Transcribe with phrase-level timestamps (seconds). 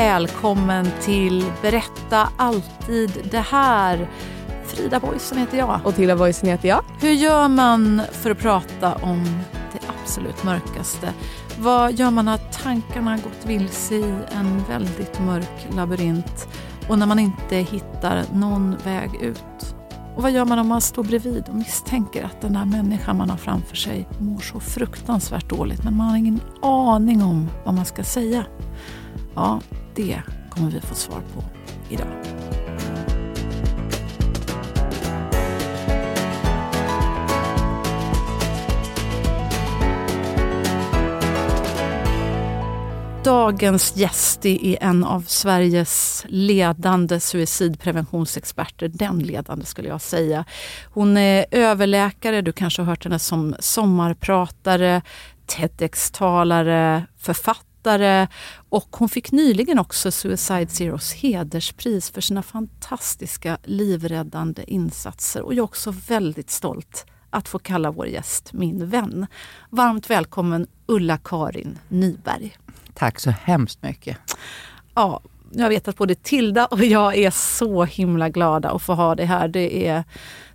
[0.00, 4.08] Välkommen till Berätta alltid det här.
[4.66, 5.80] Frida Boysen heter jag.
[5.84, 6.84] Och Tilla Boysen heter jag.
[7.00, 9.24] Hur gör man för att prata om
[9.72, 11.12] det absolut mörkaste?
[11.58, 16.48] Vad gör man när tankarna gått vilse i en väldigt mörk labyrint
[16.88, 19.74] och när man inte hittar någon väg ut?
[20.16, 23.30] Och vad gör man om man står bredvid och misstänker att den där människan man
[23.30, 27.84] har framför sig mår så fruktansvärt dåligt men man har ingen aning om vad man
[27.84, 28.44] ska säga?
[29.34, 29.60] Ja,
[29.94, 31.44] det kommer vi få svar på
[31.88, 32.08] idag.
[43.24, 48.88] Dagens gäst är en av Sveriges ledande suicidpreventionsexperter.
[48.88, 50.44] Den ledande skulle jag säga.
[50.84, 55.02] Hon är överläkare, du kanske har hört henne som sommarpratare,
[55.46, 57.69] TEDx-talare, författare
[58.68, 65.42] och hon fick nyligen också Suicide Zeros hederspris för sina fantastiska livräddande insatser.
[65.42, 69.26] Och jag är också väldigt stolt att få kalla vår gäst min vän.
[69.70, 72.56] Varmt välkommen Ulla-Karin Nyberg.
[72.94, 74.16] Tack så hemskt mycket.
[74.94, 75.20] Ja,
[75.52, 79.26] jag vet att både Tilda och jag är så himla glada att få ha dig
[79.26, 79.48] här.
[79.48, 80.04] Det, är,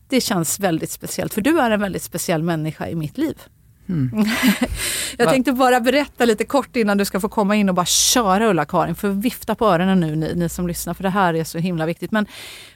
[0.08, 3.42] det känns väldigt speciellt, för du är en väldigt speciell människa i mitt liv.
[3.90, 4.26] Mm.
[5.18, 8.50] jag tänkte bara berätta lite kort innan du ska få komma in och bara köra
[8.50, 11.58] Ulla-Karin, för vifta på öronen nu ni, ni, som lyssnar, för det här är så
[11.58, 12.12] himla viktigt.
[12.12, 12.26] Men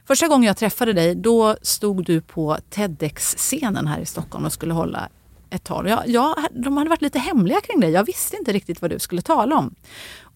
[0.05, 4.73] första gången jag träffade dig, då stod du på TEDx-scenen här i Stockholm och skulle
[4.73, 5.09] hålla
[5.49, 5.89] ett tal.
[5.89, 7.91] Jag, jag, de hade varit lite hemliga kring dig.
[7.91, 9.75] Jag visste inte riktigt vad du skulle tala om.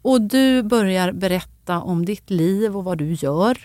[0.01, 3.57] Och du börjar berätta om ditt liv och vad du gör.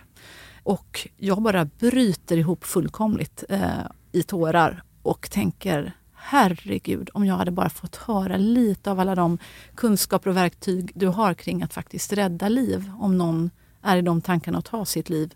[0.63, 3.69] Och jag bara bryter ihop fullkomligt eh,
[4.13, 5.93] i tårar och tänker
[6.29, 9.39] herregud, om jag hade bara fått höra lite av alla de
[9.75, 13.51] kunskaper och verktyg du har kring att faktiskt rädda liv, om någon
[13.83, 15.35] är i de tankarna att ta sitt liv.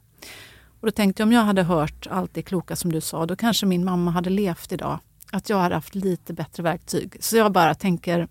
[0.81, 3.37] Och då tänkte jag, om jag hade hört allt det kloka som du sa, då
[3.37, 4.99] kanske min mamma hade levt idag
[5.33, 7.17] att jag hade haft lite bättre verktyg.
[7.21, 8.29] Så jag bara tänker,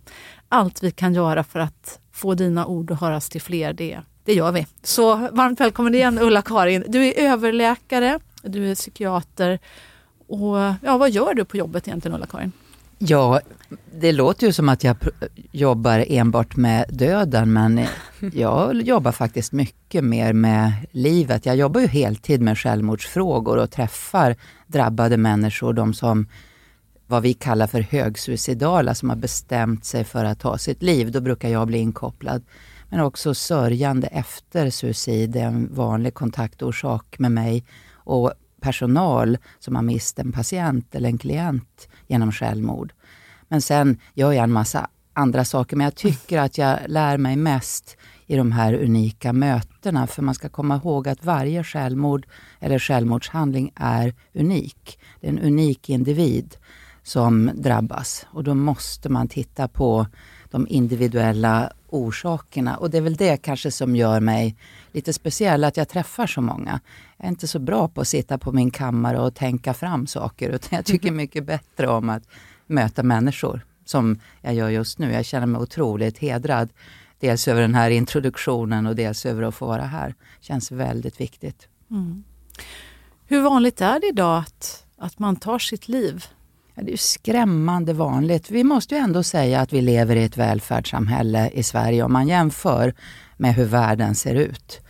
[0.50, 4.34] allt vi kan göra för att få dina ord att höras till fler, det, det
[4.34, 4.68] gör vi.
[4.84, 6.84] Så varmt välkommen igen Ulla-Karin.
[6.88, 9.60] Du är överläkare, du är psykiater
[10.32, 12.52] och ja, vad gör du på jobbet egentligen Ulla-Karin?
[12.98, 13.42] Ja,
[13.94, 14.98] det låter ju som att jag
[15.52, 17.86] jobbar enbart med döden, men
[18.34, 21.46] jag jobbar faktiskt mycket mer med livet.
[21.46, 24.36] Jag jobbar ju heltid med självmordsfrågor och träffar
[24.68, 26.28] drabbade människor, de som
[27.08, 31.12] vad vi kallar för högsuicidala som har bestämt sig för att ta sitt liv.
[31.12, 32.44] Då brukar jag bli inkopplad.
[32.90, 37.64] Men också sörjande efter suicid är en vanlig kontaktorsak med mig.
[37.94, 42.94] Och personal som har mist en patient eller en klient genom självmord.
[43.48, 47.36] Men sen gör jag en massa andra saker, men jag tycker att jag lär mig
[47.36, 50.08] mest i de här unika mötena.
[50.08, 52.28] För man ska komma ihåg att varje självmord
[52.60, 55.00] eller självmordshandling är unik.
[55.20, 56.56] Det är en unik individ
[57.04, 58.26] som drabbas.
[58.30, 60.08] Och då måste man titta på
[60.52, 62.78] de individuella orsakerna.
[62.78, 64.56] Och det är väl det kanske som gör mig
[64.92, 66.80] lite speciell, att jag träffar så många.
[67.18, 70.50] Jag är inte så bra på att sitta på min kammare och tänka fram saker,
[70.50, 72.24] utan jag tycker mycket bättre om att
[72.68, 75.12] möta människor, som jag gör just nu.
[75.12, 76.70] Jag känner mig otroligt hedrad.
[77.20, 80.16] Dels över den här introduktionen och dels över att få vara här.
[80.40, 81.68] känns väldigt viktigt.
[81.92, 82.24] Mm.
[83.26, 86.26] Hur vanligt är det idag att, att man tar sitt liv?
[86.76, 88.52] Ja, det är skrämmande vanligt.
[88.52, 92.04] Vi måste ju ändå säga att vi lever i ett välfärdssamhälle i Sverige.
[92.04, 92.94] Om man jämför
[93.42, 94.82] med hur världen ser ut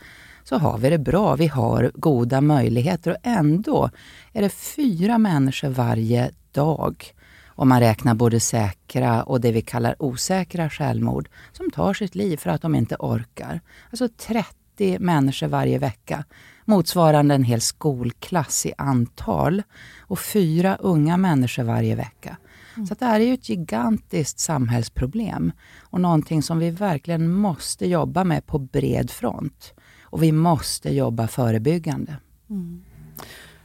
[0.44, 1.36] så har vi det bra.
[1.36, 3.90] Vi har goda möjligheter och ändå
[4.34, 7.14] är det fyra människor varje dag
[7.48, 12.38] om man räknar både säkra och det vi kallar osäkra självmord, som tar sitt liv
[12.38, 13.62] för att de inte orkar.
[13.90, 16.24] Alltså 30 människor varje vecka.
[16.66, 19.64] motsvarande en hel skolklass i antal
[20.00, 22.38] och fyra unga människor varje vecka.
[22.76, 22.88] Mm.
[22.88, 25.52] Så det här är ju ett gigantiskt samhällsproblem
[25.82, 29.74] och någonting som vi verkligen måste jobba med på bred front.
[30.04, 32.16] Och vi måste jobba förebyggande.
[32.50, 32.84] Mm.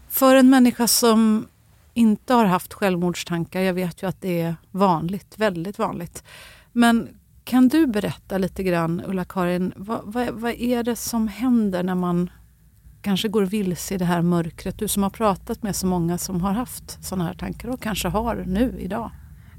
[0.09, 1.47] För en människa som
[1.95, 6.25] inte har haft självmordstankar, jag vet ju att det är vanligt, väldigt vanligt.
[6.73, 7.09] Men
[7.45, 12.31] kan du berätta lite grann, Ulla-Karin, vad, vad, vad, är det som händer när man
[13.07, 14.79] kanske går vilse i det här mörkret?
[14.79, 18.09] Du som har pratat med så många som har haft sådana här tankar och kanske
[18.09, 19.11] har nu idag.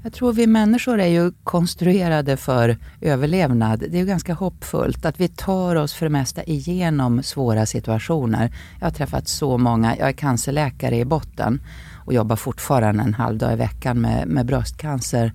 [0.02, 3.80] Jag tror vi människor är ju konstruerade för överlevnad.
[3.80, 8.54] Det är ju ganska hoppfullt att vi tar oss för det mesta igenom svåra situationer.
[8.78, 11.60] Jag har träffat så många, jag är cancerläkare i botten
[12.06, 15.32] och jobbar fortfarande en halv dag i veckan med, med bröstcancer.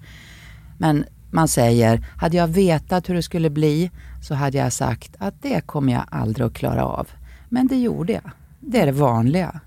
[0.78, 5.42] Men man säger, hade jag vetat hur det skulle bli så hade jag sagt att
[5.42, 7.08] det kommer jag aldrig att klara av.
[7.54, 8.32] Men det gjorde jag.
[8.60, 9.60] Det är det vanliga.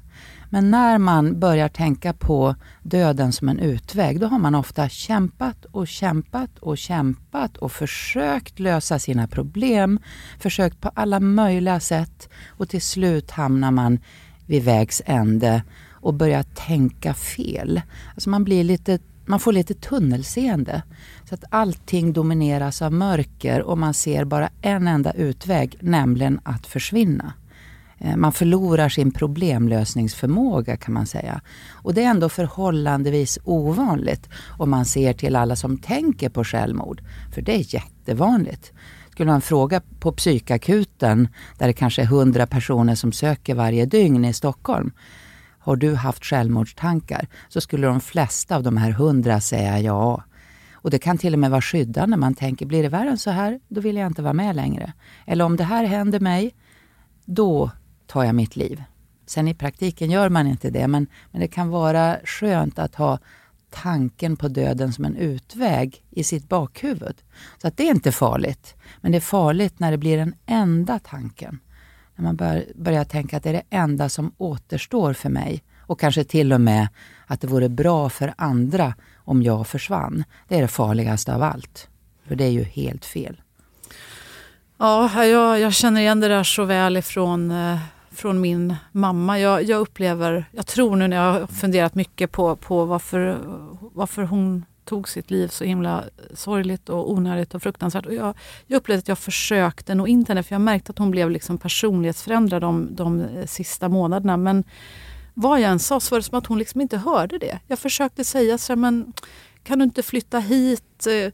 [0.50, 5.64] Men när man börjar tänka på döden som en utväg, då har man ofta kämpat
[5.64, 9.98] och kämpat och kämpat och försökt lösa sina problem,
[10.38, 13.98] försökt på alla möjliga sätt och till slut hamnar man
[14.46, 17.80] vid vägs ände och börjar tänka fel.
[18.14, 20.82] Alltså man, blir lite, man får lite tunnelseende.
[21.28, 26.66] Så att allting domineras av mörker och man ser bara en enda utväg, nämligen att
[26.66, 27.32] försvinna.
[27.98, 31.40] Eh, man förlorar sin problemlösningsförmåga kan man säga.
[31.72, 34.28] Och det är ändå förhållandevis ovanligt
[34.58, 37.02] om man ser till alla som tänker på självmord.
[37.34, 38.72] För det är jättevanligt.
[39.10, 41.28] Skulle man fråga på psykakuten,
[41.58, 44.92] där det kanske är hundra personer som söker varje dygn i Stockholm.
[45.58, 47.28] Har du haft självmordstankar?
[47.48, 50.22] Så skulle de flesta av de här hundra säga ja.
[50.72, 52.16] Och det kan till och med vara skyddande.
[52.16, 54.92] Man tänker, blir det värre än så här, då vill jag inte vara med längre.
[55.26, 56.54] Eller om det här händer mig,
[57.24, 57.70] då
[58.06, 58.82] tar jag mitt liv.
[59.26, 63.18] Sen i praktiken gör man inte det, men, men det kan vara skönt att ha
[63.70, 67.16] tanken på döden som en utväg i sitt bakhuvud.
[67.62, 68.74] Så att det är inte farligt.
[69.00, 71.58] Men det är farligt när det blir den enda tanken.
[72.16, 75.62] När man bör, börjar tänka att det är det enda som återstår för mig.
[75.80, 76.88] Och kanske till och med
[77.26, 80.24] att det vore bra för andra om jag försvann.
[80.48, 81.88] Det är det farligaste av allt.
[82.26, 83.40] För det är ju helt fel.
[84.78, 87.78] Ja, jag, jag känner igen det där så väl ifrån eh,
[88.16, 89.40] från min mamma.
[89.40, 93.38] Jag, jag, upplever, jag tror nu när jag har funderat mycket på, på varför,
[93.80, 96.04] varför hon tog sitt liv så himla
[96.34, 98.06] sorgligt och onödigt och fruktansvärt.
[98.06, 98.34] Och jag,
[98.66, 101.30] jag upplevde att jag försökte nå in till henne för jag märkte att hon blev
[101.30, 104.36] liksom personlighetsförändrad de, de eh, sista månaderna.
[104.36, 104.64] Men
[105.34, 107.58] vad jag än sa så var det som att hon liksom inte hörde det.
[107.66, 109.12] Jag försökte säga så här, men
[109.64, 111.06] kan du inte flytta hit?
[111.06, 111.32] Eh,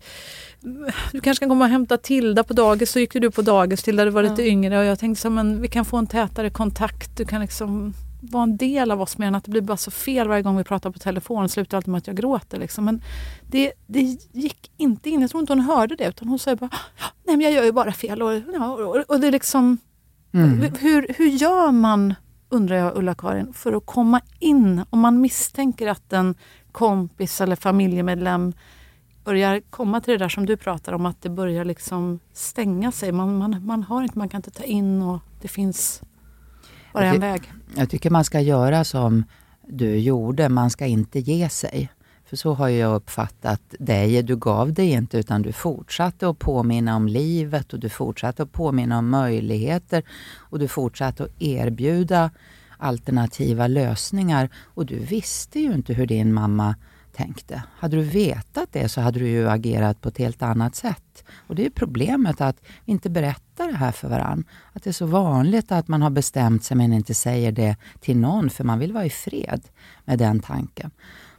[1.12, 2.91] du kanske kan komma och hämta Tilda på dagis.
[2.91, 4.49] Så gick du på dagis, Tilda du var lite ja.
[4.49, 4.79] yngre.
[4.79, 7.17] Och jag tänkte så men vi kan få en tätare kontakt.
[7.17, 9.91] Du kan liksom vara en del av oss mer än att det blir bara så
[9.91, 11.43] fel varje gång vi pratar på telefon.
[11.43, 12.59] Det slutar alltid med att jag gråter.
[12.59, 12.85] Liksom.
[12.85, 13.03] Men
[13.43, 14.00] det, det
[14.32, 15.20] gick inte in.
[15.20, 16.09] Jag tror inte hon hörde det.
[16.09, 16.70] Utan hon sa bara,
[17.25, 18.23] nej men jag gör ju bara fel.
[18.23, 18.32] Och,
[19.09, 19.79] och det är liksom,
[20.32, 20.75] mm.
[20.81, 22.14] hur, hur gör man,
[22.49, 26.35] undrar jag Ulla-Karin, för att komma in om man misstänker att en
[26.73, 28.53] kompis eller familjemedlem
[29.25, 33.13] börjar komma till det där som du pratar om, att det börjar liksom stänga sig.
[33.13, 36.03] Man, man, man har inte, man kan inte ta in och det finns
[36.93, 37.53] bara en väg.
[37.77, 39.25] Jag tycker man ska göra som
[39.67, 41.88] du gjorde, man ska inte ge sig.
[42.25, 44.23] För så har jag uppfattat dig.
[44.23, 48.52] Du gav dig inte utan du fortsatte att påminna om livet och du fortsatte att
[48.52, 50.02] påminna om möjligheter
[50.38, 52.31] och du fortsatte att erbjuda
[52.79, 54.49] alternativa lösningar.
[54.64, 56.75] Och du visste ju inte hur din mamma
[57.12, 57.62] tänkte.
[57.78, 61.25] Hade du vetat det så hade du ju agerat på ett helt annat sätt.
[61.47, 64.45] Och det är problemet att vi inte berättar det här för varandra.
[64.73, 68.16] Att det är så vanligt att man har bestämt sig men inte säger det till
[68.16, 69.62] någon för man vill vara i fred
[70.04, 70.90] med den tanken.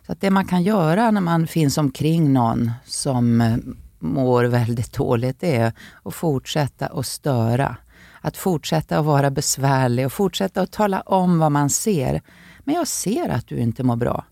[0.05, 3.57] Så att det man kan göra när man finns omkring någon som eh,
[3.99, 7.75] mår väldigt dåligt det är att fortsätta att störa.
[8.21, 12.21] Att fortsätta att vara besvärlig och fortsätta att tala om vad man ser.
[12.63, 14.25] Men jag ser att du inte mår bra.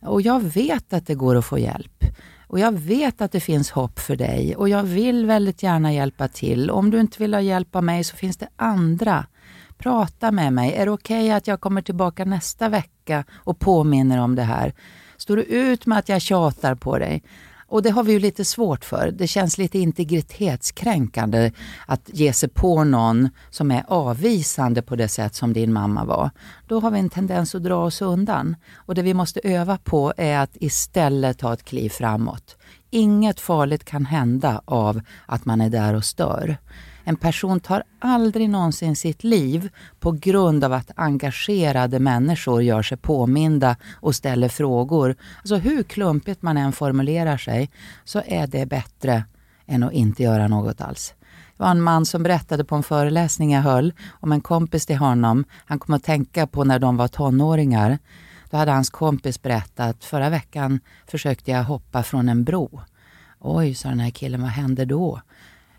[0.00, 2.04] Och jag vet att det går att få hjälp.
[2.48, 6.28] Och jag vet att det finns hopp för dig och jag vill väldigt gärna hjälpa
[6.28, 6.70] till.
[6.70, 9.26] Om du inte vill ha hjälp av mig så finns det andra.
[9.78, 10.74] Prata med mig.
[10.74, 14.74] Är det okej okay att jag kommer tillbaka nästa vecka och påminner om det här?
[15.16, 17.22] Står du ut med att jag tjatar på dig?
[17.68, 19.10] Och det har vi ju lite svårt för.
[19.10, 21.52] Det känns lite integritetskränkande
[21.86, 26.30] att ge sig på någon som är avvisande på det sätt som din mamma var.
[26.66, 28.56] Då har vi en tendens att dra oss undan.
[28.74, 32.56] Och det vi måste öva på är att istället ta ett kliv framåt.
[32.90, 36.56] Inget farligt kan hända av att man är där och stör.
[37.08, 39.70] En person tar aldrig någonsin sitt liv
[40.00, 45.16] på grund av att engagerade människor gör sig påminda och ställer frågor.
[45.38, 47.70] Alltså hur klumpigt man än formulerar sig
[48.04, 49.24] så är det bättre
[49.66, 51.14] än att inte göra något alls.
[51.56, 54.96] Det var en man som berättade på en föreläsning jag höll om en kompis till
[54.96, 55.44] honom.
[55.64, 57.98] Han kom att tänka på när de var tonåringar.
[58.50, 62.80] Då hade hans kompis berättat, förra veckan försökte jag hoppa från en bro.
[63.38, 65.20] Oj, sa den här killen, vad hände då?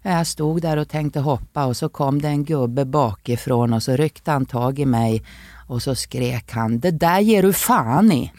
[0.10, 3.96] Jag stod där och tänkte hoppa och så kom det en gubbe bakifrån och så
[3.96, 5.24] ryckte han tag i mig
[5.68, 8.32] och så skrek han, det där ger du fan i.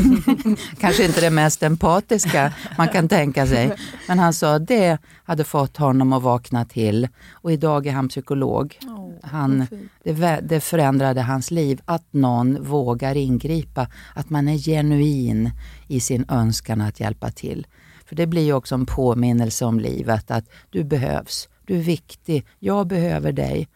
[0.80, 3.72] Kanske inte det mest empatiska man kan tänka sig.
[4.08, 7.08] Men han sa det hade fått honom att vakna till.
[7.32, 8.78] Och idag är han psykolog.
[9.22, 9.66] Han,
[10.04, 13.88] det, det förändrade hans liv att någon vågar ingripa.
[14.14, 15.50] Att man är genuin
[15.86, 17.66] i sin önskan att hjälpa till.
[18.06, 21.48] För det blir ju också en påminnelse om livet att du behövs.
[21.64, 22.46] Du är viktig.
[22.58, 23.68] Jag behöver dig.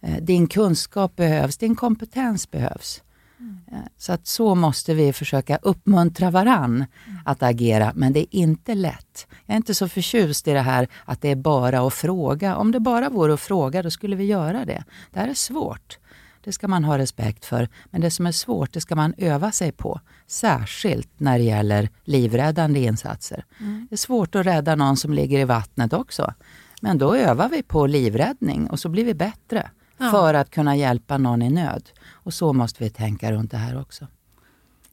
[0.00, 3.02] Eh, din kunskap behövs, din kompetens behövs.
[3.40, 3.82] Mm.
[3.98, 7.18] Så att så måste vi försöka uppmuntra varann mm.
[7.24, 9.26] att agera, men det är inte lätt.
[9.46, 12.56] Jag är inte så förtjust i det här att det är bara att fråga.
[12.56, 14.84] Om det bara vore att fråga, då skulle vi göra det.
[15.10, 15.98] Det här är svårt.
[16.44, 17.68] Det ska man ha respekt för.
[17.90, 20.00] Men det som är svårt, det ska man öva sig på.
[20.26, 23.44] Särskilt när det gäller livräddande insatser.
[23.60, 23.86] Mm.
[23.90, 26.34] Det är svårt att rädda någon som ligger i vattnet också.
[26.80, 30.10] Men då övar vi på livräddning och så blir vi bättre ja.
[30.10, 31.90] för att kunna hjälpa någon i nöd.
[32.10, 34.06] Och så måste vi tänka runt det här också.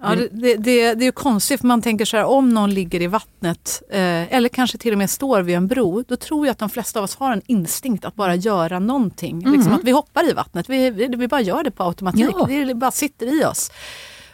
[0.02, 3.02] Ja, det, det, det, det är konstigt, för man tänker så här, om någon ligger
[3.02, 6.52] i vattnet eh, eller kanske till och med står vid en bro, då tror jag
[6.52, 9.42] att de flesta av oss har en instinkt att bara göra någonting.
[9.42, 9.54] Mm.
[9.54, 12.46] Liksom att vi hoppar i vattnet, vi, vi, vi bara gör det på automatik, ja.
[12.46, 13.72] det bara sitter i oss.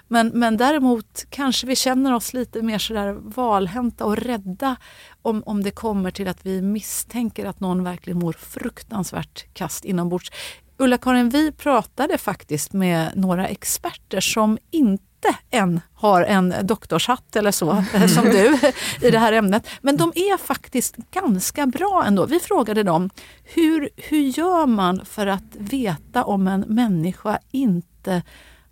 [0.08, 4.76] Men, men däremot kanske vi känner oss lite mer sådär valhänta och rädda
[5.22, 10.32] om, om det kommer till att vi misstänker att någon verkligen mår fruktansvärt kast inombords.
[10.78, 15.07] Ulla-Karin, vi pratade faktiskt med några experter som inte
[15.52, 18.60] än har en doktorshatt eller så, eh, som du,
[19.08, 19.68] i det här ämnet.
[19.82, 22.26] Men de är faktiskt ganska bra ändå.
[22.26, 23.10] Vi frågade dem,
[23.44, 28.22] hur, hur gör man för att veta om en människa inte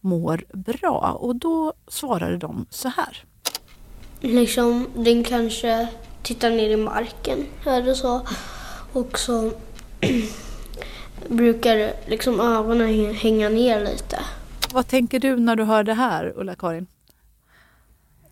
[0.01, 1.17] mår bra?
[1.19, 3.23] Och då svarade de så här.
[4.19, 5.87] Liksom, den kanske
[6.23, 8.27] tittar ner i marken eller så.
[8.93, 9.51] Och så
[11.27, 14.19] brukar liksom ögonen hänga ner lite.
[14.75, 16.87] Vad tänker du när du hör det här, Ulla-Karin?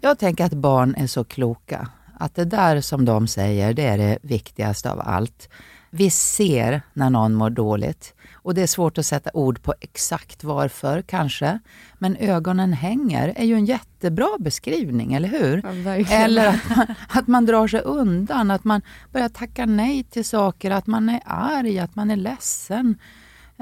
[0.02, 1.88] Jag tänker att barn är så kloka.
[2.20, 5.50] Att det där som de säger, det är det viktigaste av allt.
[5.90, 8.14] Vi ser när någon mår dåligt.
[8.34, 11.60] Och det är svårt att sätta ord på exakt varför kanske.
[11.98, 15.62] Men ögonen hänger är ju en jättebra beskrivning, eller hur?
[15.86, 18.82] Ja, eller att man, att man drar sig undan, att man
[19.12, 22.96] börjar tacka nej till saker, att man är arg, att man är ledsen.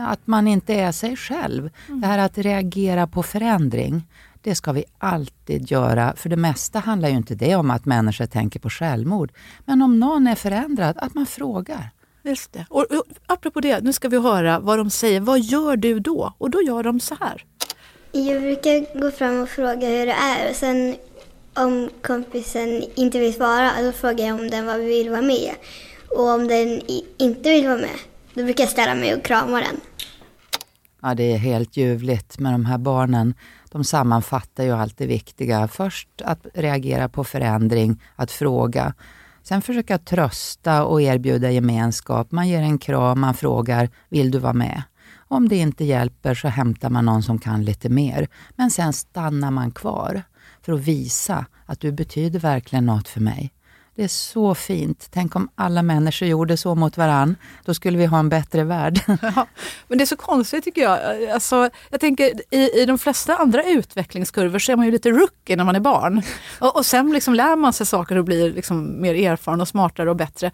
[0.07, 1.69] Att man inte är sig själv.
[1.87, 2.01] Mm.
[2.01, 4.07] Det här att reagera på förändring,
[4.41, 6.13] det ska vi alltid göra.
[6.15, 9.31] För det mesta handlar ju inte det om att människor tänker på självmord.
[9.65, 11.89] Men om någon är förändrad, att man frågar.
[12.23, 12.65] Just det.
[12.69, 15.19] Och, och apropå det, nu ska vi höra vad de säger.
[15.19, 16.33] Vad gör du då?
[16.37, 17.45] Och då gör de så här.
[18.11, 20.49] Jag brukar gå fram och fråga hur det är.
[20.49, 20.95] Och sen
[21.53, 25.51] om kompisen inte vill svara, då frågar jag om den vill vara med.
[26.09, 26.81] Och om den
[27.17, 27.99] inte vill vara med,
[28.33, 29.81] då brukar jag ställa mig och krama den.
[31.01, 33.33] Ja, det är helt ljuvligt med de här barnen.
[33.71, 35.67] De sammanfattar ju allt det viktiga.
[35.67, 38.93] Först att reagera på förändring, att fråga.
[39.43, 42.31] Sen försöka trösta och erbjuda gemenskap.
[42.31, 44.83] Man ger en kram, man frågar, vill du vara med?
[45.27, 48.27] Om det inte hjälper så hämtar man någon som kan lite mer.
[48.55, 50.23] Men sen stannar man kvar
[50.61, 53.53] för att visa att du betyder verkligen något för mig.
[53.95, 55.07] Det är så fint.
[55.11, 57.35] Tänk om alla människor gjorde så mot varann.
[57.65, 59.01] Då skulle vi ha en bättre värld.
[59.21, 59.47] Ja,
[59.87, 61.29] men det är så konstigt tycker jag.
[61.29, 65.55] Alltså, jag tänker i, i de flesta andra utvecklingskurvor så är man ju lite rookie
[65.55, 66.21] när man är barn.
[66.59, 70.09] Och, och sen liksom lär man sig saker och blir liksom mer erfaren och smartare
[70.09, 70.51] och bättre.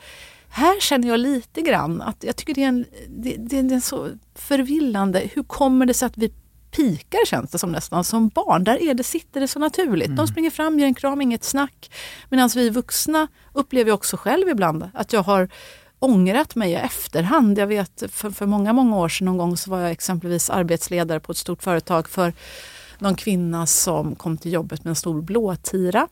[0.49, 4.09] Här känner jag lite grann att jag tycker det är, en, det, det är så
[4.35, 5.29] förvillande.
[5.33, 6.33] Hur kommer det sig att vi
[6.77, 8.63] pikar känns det som nästan som barn.
[8.63, 10.07] Där är det, sitter det så naturligt.
[10.07, 10.15] Mm.
[10.15, 11.91] De springer fram, ger en kram, inget snack.
[12.29, 15.49] Medan vi vuxna upplever också själv ibland att jag har
[15.99, 17.57] ångrat mig i efterhand.
[17.57, 21.19] Jag vet för, för många, många år sedan någon gång så var jag exempelvis arbetsledare
[21.19, 22.33] på ett stort företag för
[22.99, 26.07] någon kvinna som kom till jobbet med en stor blåtira.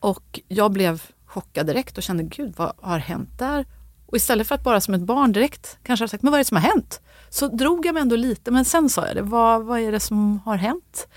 [0.00, 3.66] Och jag blev chockad direkt och kände, gud vad har hänt där?
[4.14, 6.44] Och istället för att bara som ett barn direkt kanske ha sagt, men vad är
[6.44, 7.00] det som har hänt?
[7.28, 10.00] Så drog jag mig ändå lite, men sen sa jag det, vad, vad är det
[10.00, 11.08] som har hänt?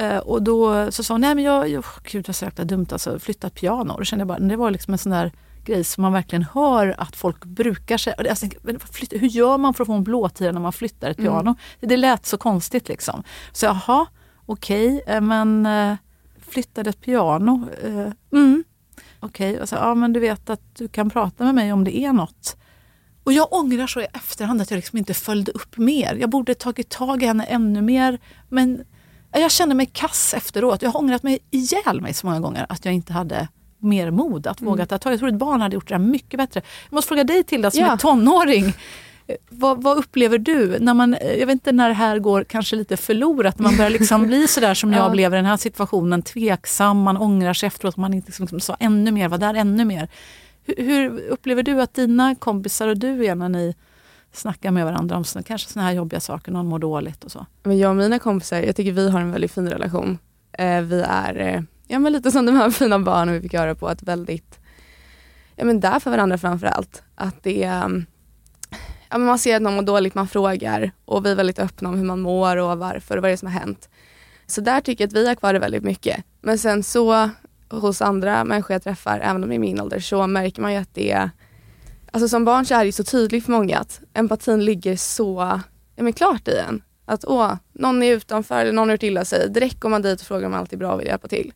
[0.00, 2.86] Uh, och då så sa hon, nej men jag, jag gud vad så jäkla dumt
[2.90, 3.92] alltså, flyttat piano.
[3.92, 5.32] Och då kände jag bara, det var liksom en sån där
[5.64, 8.14] grej som man verkligen hör att folk brukar sig.
[8.30, 8.46] Alltså,
[9.10, 11.40] hur gör man för att få en blåtira när man flyttar ett piano?
[11.40, 11.56] Mm.
[11.80, 13.22] Det lät så konstigt liksom.
[13.52, 14.06] Så jaha,
[14.46, 15.94] okej, okay, eh, men äh,
[16.48, 17.68] flyttade ett piano?
[17.82, 18.64] Äh, mm.
[19.22, 19.78] Okej, okay.
[19.78, 22.56] ja men du vet att du kan prata med mig om det är något.
[23.24, 26.16] Och jag ångrar så i efterhand att jag liksom inte följde upp mer.
[26.20, 28.18] Jag borde tagit tag i henne ännu mer.
[28.48, 28.84] Men
[29.32, 30.82] jag kände mig kass efteråt.
[30.82, 33.48] Jag har ångrat mig ihjäl mig så många gånger att jag inte hade
[33.78, 34.70] mer mod att mm.
[34.70, 35.12] våga ta tag.
[35.12, 36.62] Jag tror ett barn hade gjort det här mycket bättre.
[36.88, 37.92] Jag måste fråga dig Tilda som ja.
[37.92, 38.74] är tonåring.
[39.48, 40.78] Vad, vad, upplever du?
[40.78, 44.26] När man, jag vet inte när det här går kanske lite förlorat, man börjar liksom
[44.26, 48.14] bli sådär som jag blev i den här situationen, tveksam, man ångrar sig efteråt, man
[48.14, 50.08] inte liksom sa ännu mer, var där ännu mer.
[50.64, 53.74] Hur, hur, upplever du att dina kompisar och du är när ni
[54.32, 57.46] snackar med varandra om såna, kanske såna här jobbiga saker, någon mår dåligt och så?
[57.62, 60.18] Men jag och mina kompisar, jag tycker vi har en väldigt fin relation.
[60.52, 63.74] Eh, vi är eh, ja, men lite som de här fina barnen vi fick höra
[63.74, 64.58] på, att väldigt
[65.56, 67.02] ja, men där för varandra framför allt.
[67.14, 68.04] Att det är,
[69.12, 71.88] ja, men man ser att någon mår dåligt, man frågar och vi är väldigt öppna
[71.88, 73.88] om hur man mår och varför och vad det är som har hänt.
[74.46, 76.24] Så där tycker jag att vi har kvar det väldigt mycket.
[76.40, 77.30] Men sen så
[77.70, 80.72] hos andra människor jag träffar, även om de är i min ålder, så märker man
[80.72, 81.30] ju att det är
[82.14, 85.60] Alltså som barn så är det så tydligt för många att empatin ligger så
[85.96, 86.82] ja, men klart i en.
[87.04, 89.50] Att åh, någon är utanför eller någon har gjort illa sig.
[89.50, 91.52] Direkt går man dit och frågar om allt är bra och vill hjälpa till.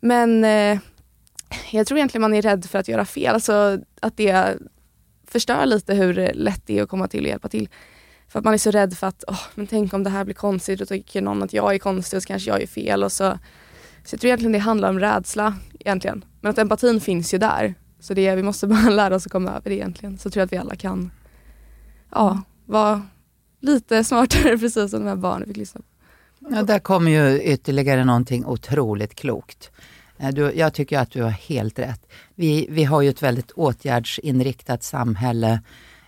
[0.00, 0.78] Men eh,
[1.70, 3.34] jag tror egentligen man är rädd för att göra fel.
[3.34, 4.58] Alltså att det
[5.30, 7.68] förstör lite hur lätt det är att komma till och hjälpa till.
[8.28, 10.34] För att man är så rädd för att, oh, men tänk om det här blir
[10.34, 13.04] konstigt och tycker någon att jag är konstig och så kanske jag är fel.
[13.04, 13.38] Och så,
[14.04, 16.24] så jag tror egentligen det handlar om rädsla egentligen.
[16.40, 17.74] Men att empatin finns ju där.
[18.00, 20.18] Så det, vi måste bara lära oss att komma över det egentligen.
[20.18, 21.10] Så tror jag att vi alla kan
[22.10, 23.02] ja, vara
[23.60, 25.86] lite smartare precis som de här barnen fick lyssna på.
[26.50, 29.70] Ja, där kommer ju ytterligare någonting otroligt klokt.
[30.20, 32.06] Eh, du, jag tycker att du har helt rätt.
[32.34, 35.60] Vi, vi har ju ett väldigt åtgärdsinriktat samhälle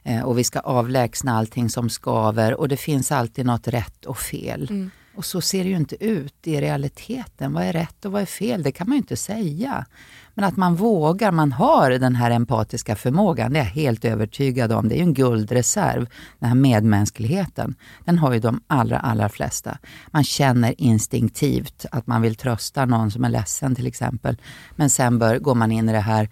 [0.03, 4.19] eh, och vi ska avlägsna allting som skaver och det finns alltid något rätt och
[4.19, 4.67] fel.
[4.71, 4.91] Mm.
[5.15, 7.53] Och så ser det ju inte ut i realiteten.
[7.53, 8.63] Vad är rätt och vad är fel?
[8.63, 9.87] Det kan man ju inte säga.
[10.35, 14.73] Men att man vågar, man har den här empatiska förmågan, det är jag helt övertygad
[14.73, 14.89] om.
[14.89, 17.75] Det är ju en guldreserv, den här medmänskligheten.
[18.05, 19.79] Den har ju de allra, allra flesta.
[20.11, 24.37] Man känner instinktivt att man vill trösta någon som är ledsen till exempel.
[24.77, 26.29] Men sen bör, går man in i det här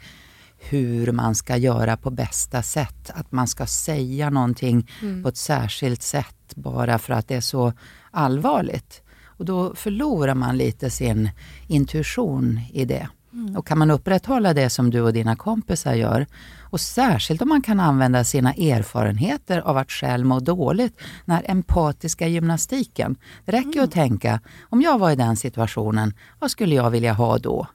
[0.61, 3.11] hur man ska göra på bästa sätt.
[3.15, 5.23] Att man ska säga någonting mm.
[5.23, 7.73] på ett särskilt sätt bara för att det är så
[8.11, 9.03] allvarligt.
[9.25, 11.31] Och då förlorar man lite sin
[11.67, 13.09] intuition i det.
[13.33, 13.57] Mm.
[13.57, 16.27] Och kan man upprätthålla det som du och dina kompisar gör
[16.61, 21.45] och särskilt om man kan använda sina erfarenheter av att själv må dåligt, den här
[21.49, 23.17] empatiska gymnastiken.
[23.45, 23.85] Det räcker mm.
[23.85, 27.67] att tänka, om jag var i den situationen, vad skulle jag vilja ha då?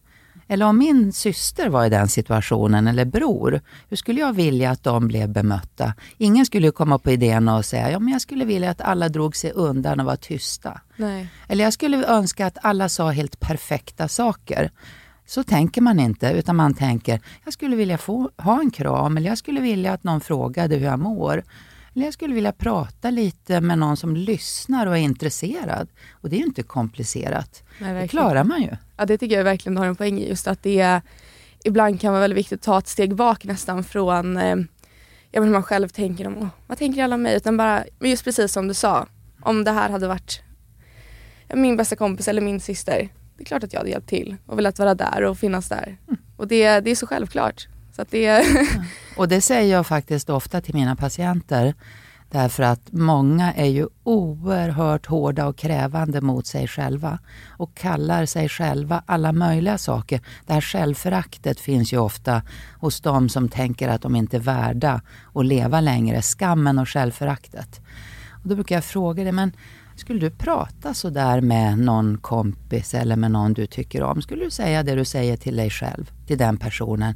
[0.48, 4.84] Eller om min syster var i den situationen, eller bror, hur skulle jag vilja att
[4.84, 5.94] de blev bemötta?
[6.18, 9.36] Ingen skulle komma på idén och säga, ja men jag skulle vilja att alla drog
[9.36, 10.82] sig undan och var tysta.
[10.96, 11.28] Nej.
[11.48, 14.72] Eller jag skulle önska att alla sa helt perfekta saker.
[15.26, 19.30] Så tänker man inte, utan man tänker, jag skulle vilja få, ha en kram, eller
[19.30, 21.44] jag skulle vilja att någon frågade hur jag mår.
[21.96, 25.88] Eller jag skulle vilja prata lite med någon som lyssnar och är intresserad.
[26.12, 27.64] Och det är ju inte komplicerat.
[27.80, 28.70] Nej, det klarar man ju.
[28.98, 30.30] Ja, det tycker jag verkligen har en poäng i.
[30.30, 31.02] Just att det är,
[31.64, 34.56] ibland kan vara väldigt viktigt att ta ett steg bak nästan från eh,
[35.42, 37.36] man själv tänker om, vad tänker alla om mig?
[37.36, 39.08] Utan bara, men just precis som du sa,
[39.42, 40.42] om det här hade varit
[41.54, 44.58] min bästa kompis eller min syster det är klart att jag hade hjälpt till och
[44.58, 45.98] velat vara där och finnas där.
[46.08, 46.18] Mm.
[46.38, 47.68] Och det, det är så självklart.
[47.96, 48.46] Så att det...
[49.18, 51.74] och det säger jag faktiskt ofta till mina patienter.
[52.32, 57.20] Därför att många är ju oerhört hårda och krävande mot sig själva
[57.58, 60.22] och kallar sig själva alla möjliga saker.
[60.46, 62.42] Det här självföraktet finns ju ofta
[62.80, 65.02] hos de som tänker att de inte är värda
[65.34, 66.22] att leva längre.
[66.22, 67.82] Skammen och självföraktet.
[68.44, 69.52] Och då brukar jag fråga det, men
[69.96, 74.22] skulle du prata så där med någon kompis eller med någon du tycker om?
[74.22, 77.14] Skulle du säga det du säger till dig själv, till den personen?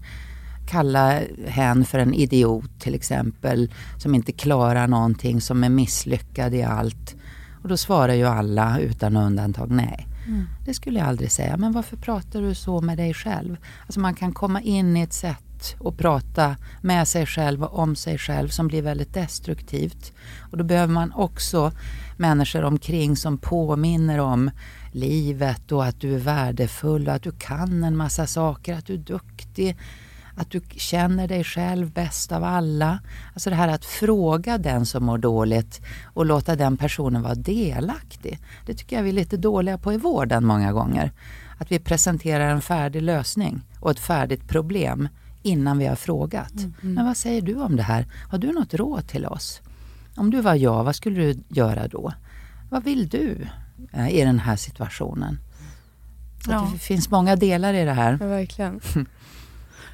[0.67, 6.63] Kalla hen för en idiot till exempel, som inte klarar någonting, som är misslyckad i
[6.63, 7.15] allt.
[7.61, 10.07] Och då svarar ju alla utan undantag nej.
[10.27, 10.45] Mm.
[10.65, 11.57] Det skulle jag aldrig säga.
[11.57, 13.57] Men varför pratar du så med dig själv?
[13.81, 15.48] Alltså man kan komma in i ett sätt
[15.79, 20.13] och prata med sig själv och om sig själv som blir väldigt destruktivt.
[20.51, 21.71] Och då behöver man också
[22.17, 24.51] människor omkring som påminner om
[24.91, 28.93] livet och att du är värdefull och att du kan en massa saker, att du
[28.93, 29.77] är duktig,
[30.35, 32.99] att du känner dig själv bäst av alla.
[33.33, 35.81] Alltså det här att fråga den som mår dåligt
[36.13, 38.39] och låta den personen vara delaktig.
[38.65, 41.11] Det tycker jag vi är lite dåliga på i vården många gånger.
[41.57, 45.07] Att vi presenterar en färdig lösning och ett färdigt problem
[45.43, 46.53] innan vi har frågat.
[46.81, 48.05] Men vad säger du om det här?
[48.29, 49.61] Har du något råd till oss?
[50.15, 52.13] Om du var jag, vad skulle du göra då?
[52.69, 53.47] Vad vill du
[53.91, 55.39] eh, i den här situationen?
[56.47, 56.69] Ja.
[56.73, 58.17] Det finns många delar i det här.
[58.21, 58.79] Ja, verkligen.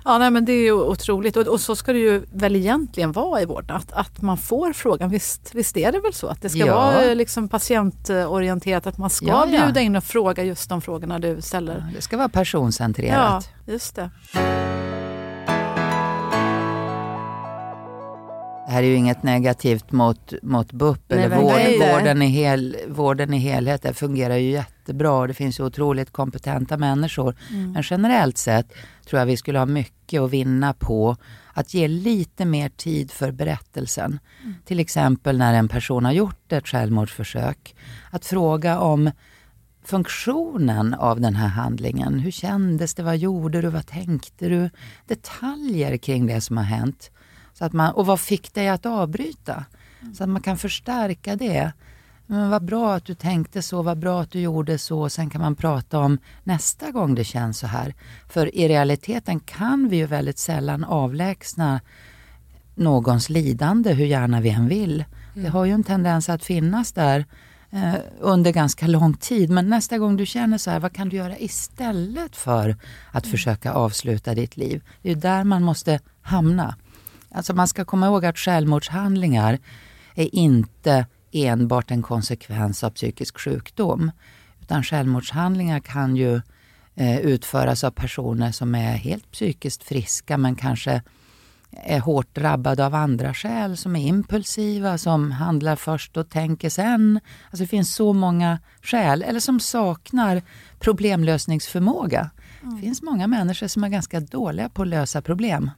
[0.08, 3.12] Ja, nej, men det är ju otroligt och, och så ska det ju väl egentligen
[3.12, 5.10] vara i vården, att, att man får frågan.
[5.10, 6.76] Visst, visst är det väl så att det ska Ja.
[6.76, 9.64] vara eh, liksom patientorienterat, att man ska Ja, ja.
[9.66, 11.86] bjuda in och fråga just de frågorna du ställer.
[11.96, 13.50] Det ska vara Ja, personcentrerat.
[13.68, 14.10] just det.
[18.76, 23.34] Här är ju inget negativt mot, mot BUP Nej, eller verkligen vården, i hel, vården
[23.34, 23.82] i helhet.
[23.82, 27.36] Det fungerar ju jättebra och det finns ju otroligt kompetenta människor.
[27.74, 28.74] Men generellt sett
[29.06, 31.18] tror jag vi skulle ha mycket att vinna på
[31.54, 34.20] att ge lite mer tid för berättelsen.
[34.66, 37.76] Till exempel när en person har gjort ett självmordsförsök.
[38.12, 39.12] Att fråga om
[39.84, 42.20] funktionen av den här handlingen.
[42.20, 43.04] Hur kändes det?
[43.04, 43.70] Vad gjorde du?
[43.70, 44.70] Vad tänkte du?
[45.08, 47.12] Detaljer kring det som har hänt.
[47.58, 49.66] Så att man, och vad fick dig att avbryta?
[50.14, 51.72] Så att man kan förstärka det.
[52.28, 55.10] Men vad bra att du tänkte så, vad bra att du gjorde så.
[55.10, 57.94] Sen kan man prata om nästa gång det känns så här.
[58.30, 61.82] För i realiteten kan vi ju väldigt sällan avlägsna
[62.76, 65.06] någons lidande hur gärna vi än vill.
[65.34, 67.26] Det har ju en tendens att finnas där
[67.72, 69.50] eh, under ganska lång tid.
[69.50, 72.78] Men nästa gång du känner så här, vad kan du göra istället för
[73.12, 74.84] att försöka avsluta ditt liv?
[75.02, 76.76] Det är ju där man måste hamna.
[77.36, 79.60] Alltså man ska komma ihåg att självmordshandlingar
[80.16, 84.12] är inte enbart en konsekvens av psykisk sjukdom.
[84.62, 86.42] Utan självmordshandlingar kan ju
[86.96, 91.02] eh, utföras av personer som är helt psykiskt friska men kanske
[91.72, 97.20] är hårt drabbade av andra skäl, som är impulsiva, som handlar först och tänker sen.
[97.50, 100.42] Alltså det finns så många skäl, eller som saknar
[100.80, 102.30] problemlösningsförmåga.
[102.62, 105.72] Det finns många människor som är ganska dåliga på att lösa problem.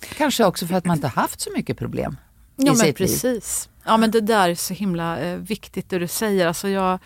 [0.00, 2.16] Kanske också för att man inte haft så mycket problem
[2.56, 3.06] i Ja men sitt liv.
[3.06, 3.68] precis.
[3.84, 6.46] Ja men det där är så himla eh, viktigt det du säger.
[6.46, 6.98] Alltså jag,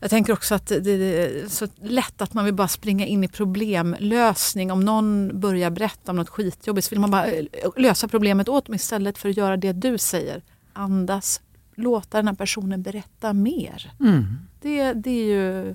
[0.00, 3.24] jag tänker också att det, det är så lätt att man vill bara springa in
[3.24, 4.72] i problemlösning.
[4.72, 7.44] Om någon börjar berätta om något skitjobbigt så vill man bara eh,
[7.76, 10.42] lösa problemet åt dem istället för att göra det du säger.
[10.72, 11.40] Andas,
[11.74, 13.92] låta den här personen berätta mer.
[14.00, 14.38] Mm.
[14.60, 15.70] Det, det är ju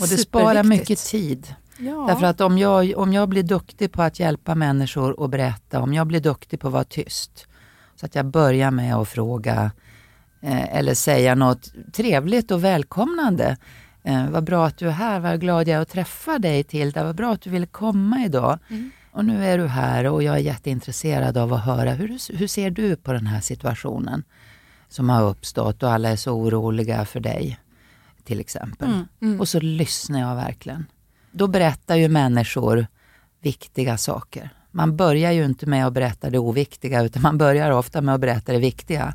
[0.00, 1.54] Och det sparar mycket tid.
[1.78, 2.04] Ja.
[2.08, 5.94] Därför att om jag, om jag blir duktig på att hjälpa människor att berätta, om
[5.94, 7.46] jag blir duktig på att vara tyst,
[7.96, 9.70] så att jag börjar med att fråga
[10.40, 13.56] eh, eller säga något trevligt och välkomnande.
[14.02, 17.04] Eh, vad bra att du är här, vad glad jag är att träffa dig Tilda,
[17.04, 18.58] vad bra att du ville komma idag.
[19.12, 22.70] Och nu är du här och jag är jätteintresserad av att höra, hur, hur ser
[22.70, 24.24] du på den här situationen
[24.88, 27.58] som har uppstått och alla är så oroliga för dig,
[28.24, 28.88] till exempel.
[29.40, 30.86] Och så lyssnar jag verkligen.
[31.32, 32.86] Då berättar ju människor
[33.40, 34.50] viktiga saker.
[34.70, 38.20] Man börjar ju inte med att berätta det oviktiga utan man börjar ofta med att
[38.20, 39.14] berätta det viktiga.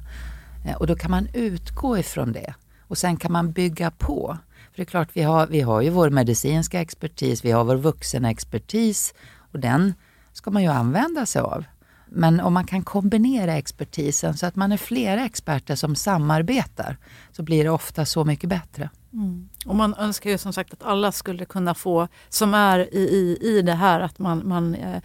[0.66, 4.38] Eh, och då kan man utgå ifrån det och sen kan man bygga på.
[4.72, 7.76] För det är klart, vi har, vi har ju vår medicinska expertis, vi har vår
[7.76, 9.14] vuxenexpertis
[9.52, 9.94] och den
[10.34, 11.64] ska man ju använda sig av.
[12.10, 16.98] Men om man kan kombinera expertisen så att man är flera experter som samarbetar
[17.32, 18.90] så blir det ofta så mycket bättre.
[19.66, 23.38] Och man önskar ju som sagt att alla skulle kunna få, som är i, i,
[23.42, 25.02] i det här, att man, man eh,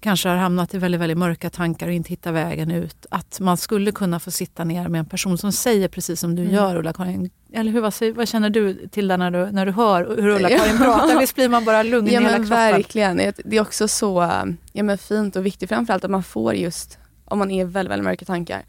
[0.00, 3.06] kanske har hamnat i väldigt, väldigt mörka tankar och inte hittar vägen ut.
[3.10, 6.44] Att man skulle kunna få sitta ner med en person som säger precis som du
[6.44, 7.30] gör Ulla-Karin.
[7.52, 10.78] Eller hur, vad, vad känner du till det när du, när du hör hur Ulla-Karin
[10.78, 11.20] pratar?
[11.20, 12.50] Visst blir man bara lugn Ja i hela kroppen?
[12.50, 13.16] verkligen.
[13.16, 17.38] Det är också så ja, men fint och viktigt framförallt att man får just, om
[17.38, 18.62] man är väldigt, väldigt mörka tankar,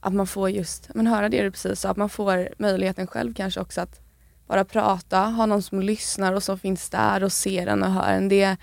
[0.00, 3.34] att man får just men höra det du precis sa, att man får möjligheten själv
[3.34, 4.00] kanske också att
[4.46, 8.12] bara prata, ha någon som lyssnar och som finns där och ser en och hör
[8.12, 8.28] en.
[8.28, 8.56] Det,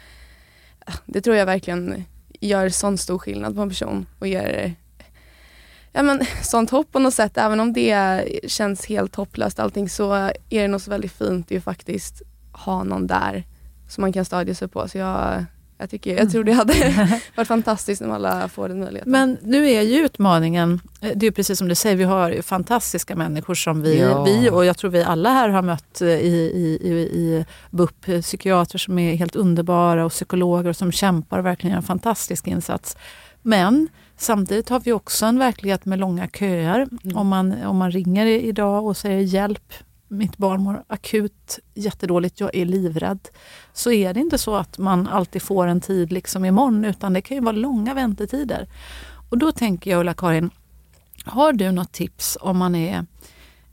[1.06, 2.06] det tror jag verkligen
[2.40, 4.76] gör sån stor skillnad på en person och ger
[5.92, 7.38] ja, men, sånt hopp på något sätt.
[7.38, 11.52] Även om det känns helt hopplöst allting så är det nog så väldigt fint att
[11.52, 13.44] ju faktiskt ha någon där
[13.90, 14.88] som man kan stödja sig på.
[14.88, 15.46] Så jag,
[15.84, 16.74] jag, tycker, jag tror det hade
[17.36, 19.12] varit fantastiskt om alla får den möjligheten.
[19.12, 22.30] Men nu är ju utmaningen, eh, det är ju precis som du säger, vi har
[22.30, 24.24] ju fantastiska människor som vi, Ja.
[24.24, 28.08] vi och jag tror vi alla här har mött eh, i, i, i, i BUP,
[28.08, 32.48] eh, psykiatrer som är helt underbara och psykologer som kämpar och verkligen gör en fantastisk
[32.48, 32.98] insats.
[33.42, 36.88] Men samtidigt har vi också en verklighet med långa köer.
[37.16, 39.74] Om, man, om man ringer i- idag och säger hjälp,
[40.14, 43.28] mitt barn mår akut jättedåligt, jag är livrädd.
[43.74, 47.22] Så är det inte så att man alltid får en tid liksom imorgon utan det
[47.22, 48.68] kan ju vara långa väntetider.
[49.30, 50.50] Och då tänker jag Ulla-Karin,
[51.26, 53.06] har du något tips om man är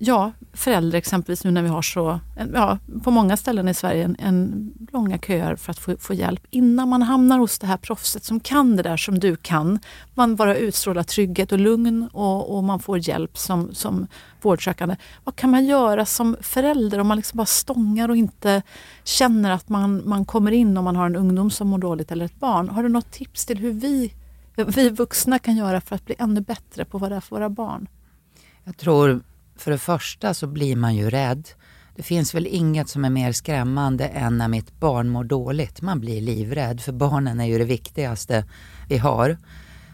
[0.02, 2.20] ja, föräldrar exempelvis nu när vi har så,
[2.54, 6.46] ja, på många ställen i Sverige, en, en långa köer för att få, få, hjälp
[6.50, 9.78] innan man hamnar hos det här proffset som kan det där som du kan.
[10.14, 14.06] Man bara utstrålar trygghet och lugn och, och man får hjälp som, som
[14.42, 14.96] vårdsökande.
[15.24, 18.62] Vad kan man göra som förälder om man liksom bara stångar och inte
[19.04, 22.24] känner att man, man kommer in om man har en ungdom som mår dåligt eller
[22.24, 22.68] ett barn?
[22.68, 24.14] Har du något tips till hur vi,
[24.66, 27.48] vi vuxna kan göra för att bli ännu bättre på vad det är för våra
[27.48, 27.88] barn?
[28.64, 29.20] Jag tror
[29.60, 31.48] för det första så blir man ju rädd.
[31.96, 35.82] Det finns väl inget som är mer skrämmande än när mitt barn mår dåligt.
[35.82, 38.44] Man blir livrädd för barnen är ju det viktigaste
[38.88, 39.36] vi har.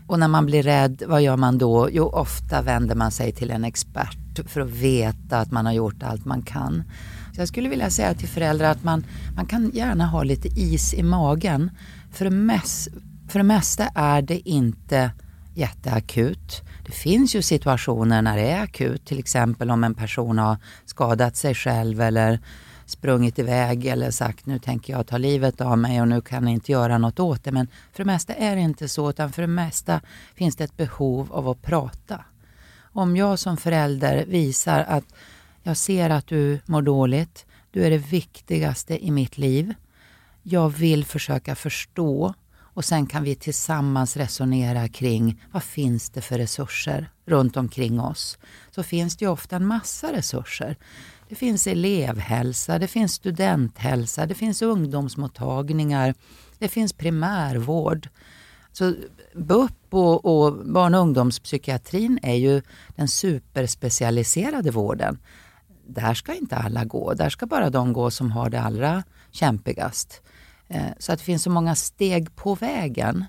[0.07, 1.89] Och när man blir rädd, vad gör man då?
[1.93, 6.03] Jo, ofta vänder man sig till en expert för att veta att man har gjort
[6.03, 6.83] allt man kan.
[7.35, 9.05] Så jag skulle vilja säga till föräldrar att man,
[9.37, 11.71] man kan gärna ha lite is i magen.
[12.13, 12.89] För det, mest,
[13.29, 15.11] för det mesta är det inte
[15.55, 16.63] jätteakut.
[16.87, 21.37] Det finns ju situationer när det är akut, till exempel om en person har skadat
[21.37, 22.41] sig själv eller
[22.85, 26.53] sprungit iväg eller sagt nu tänker jag ta livet av mig och nu kan jag
[26.53, 27.53] inte göra något åt det.
[27.53, 30.01] Men för det mesta är det inte så utan för det mesta
[30.35, 32.25] finns det ett behov av att prata.
[32.81, 35.05] Om jag som förälder visar att
[35.63, 39.75] jag ser att du mår dåligt, du är det viktigaste i mitt liv.
[40.43, 42.35] Jag vill försöka förstå
[42.77, 48.39] och sen kan vi tillsammans resonera kring vad finns det för resurser runt omkring oss.
[48.71, 50.77] Så finns det ju ofta en massa resurser.
[51.29, 56.15] Det finns elevhälsa, det finns studenthälsa, det finns ungdomsmottagningar,
[56.59, 58.09] det finns primärvård.
[58.73, 58.95] Så
[59.35, 62.63] BUP och, och barn och ungdomspsykiatrin är ju
[62.97, 65.19] den superspecialiserade vården.
[65.87, 70.23] Där ska inte alla gå, där ska bara de gå som har det allra kämpigast.
[70.69, 73.25] Eh, så att det finns så många steg på vägen.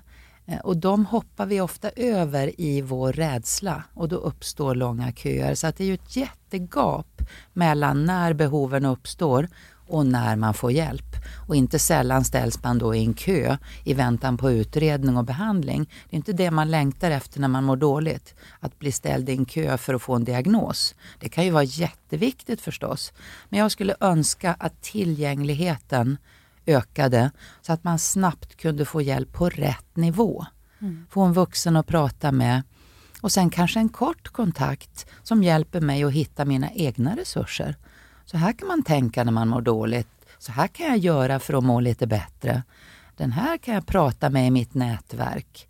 [0.46, 5.54] Eh, och de hoppar vi ofta över i vår rädsla och då uppstår långa köer.
[5.54, 7.22] Så att det är ju ett jättegap
[7.52, 9.48] mellan när behoven uppstår
[9.88, 11.16] och när man får hjälp.
[11.48, 15.90] Och inte sällan ställs man då i en kö i väntan på utredning och behandling.
[16.10, 18.34] Det är inte det man längtar efter när man mår dåligt.
[18.60, 20.94] Att bli ställd i en kö för att få en diagnos.
[21.20, 23.12] Det kan ju vara jätteviktigt förstås.
[23.48, 26.16] Men jag skulle önska att tillgängligheten
[26.68, 30.46] ökade så att man snabbt kunde få hjälp på rätt nivå.
[30.80, 31.06] Mm.
[31.10, 32.62] Få en vuxen att prata med
[33.20, 37.76] och sen kanske en kort kontakt som hjälper mig att hitta mina egna resurser.
[38.24, 40.08] Så här kan man tänka när man mår dåligt.
[40.38, 42.62] Så här kan jag göra för att må lite bättre.
[43.16, 45.68] Den här kan jag prata med i mitt nätverk.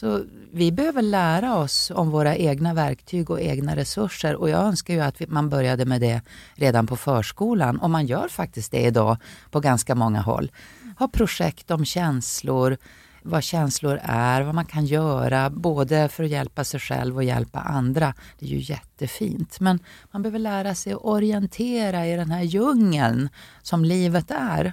[0.00, 4.94] Så vi behöver lära oss om våra egna verktyg och egna resurser och jag önskar
[4.94, 6.20] ju att man började med det
[6.54, 9.16] redan på förskolan och man gör faktiskt det idag
[9.50, 10.50] på ganska många håll.
[10.98, 12.76] Ha projekt om känslor,
[13.22, 17.60] vad känslor är, vad man kan göra både för att hjälpa sig själv och hjälpa
[17.60, 18.14] andra.
[18.38, 19.60] Det är ju jättefint.
[19.60, 19.78] Men
[20.10, 23.28] man behöver lära sig att orientera i den här djungeln
[23.62, 24.72] som livet är.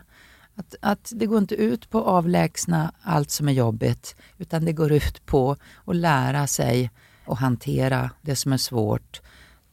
[0.55, 4.73] Att, att det går inte ut på att avlägsna allt som är jobbigt utan det
[4.73, 6.91] går ut på att lära sig
[7.27, 9.21] att hantera det som är svårt,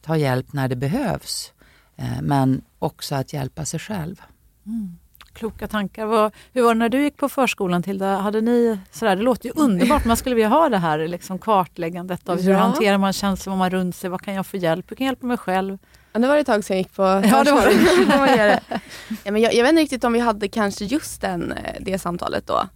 [0.01, 1.53] ta hjälp när det behövs
[1.95, 4.21] eh, men också att hjälpa sig själv.
[4.65, 4.97] Mm.
[5.33, 6.31] Kloka tankar.
[6.53, 8.17] hur var det när du gick på förskolan Tilda?
[8.17, 12.29] Hade ni, sådär, det låter ju underbart, man skulle vilja ha det här liksom kartläggandet
[12.29, 12.57] av hur ja.
[12.57, 15.11] hanterar man känslor, vad man runt sig, vad kan jag få hjälp, hur kan jag
[15.11, 15.77] hjälpa mig själv?
[16.13, 18.59] Ja, det var ett tag sedan jag gick på Ja, det var det.
[19.23, 21.99] ja, men jag, jag vet inte riktigt om vi hade kanske just den, eh, det
[21.99, 22.67] samtalet då.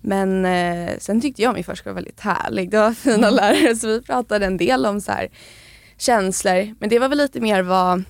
[0.00, 2.70] Men eh, sen tyckte jag min förskola var väldigt härlig.
[2.70, 3.34] Det var fina mm.
[3.34, 5.28] lärare så vi pratade en del om så här,
[5.98, 6.74] känslor.
[6.78, 8.04] Men det var väl lite mer vad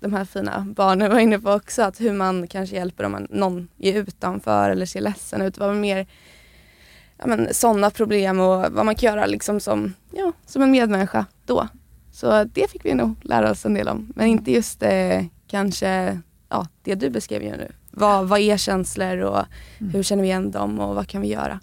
[0.00, 1.82] de här fina barnen var inne på också.
[1.82, 5.54] Att hur man kanske hjälper om någon är utanför eller ser ledsen ut.
[5.54, 6.06] Det var mer
[7.18, 11.68] ja, sådana problem och vad man kan göra liksom som, ja, som en medmänniska då.
[12.16, 14.12] Så det fick vi nog lära oss en del om.
[14.14, 17.72] Men inte just eh, kanske ja, det du beskrev ju nu.
[17.90, 19.44] Vad, vad är känslor och
[19.78, 19.92] mm.
[19.92, 21.60] hur känner vi igen dem och vad kan vi göra?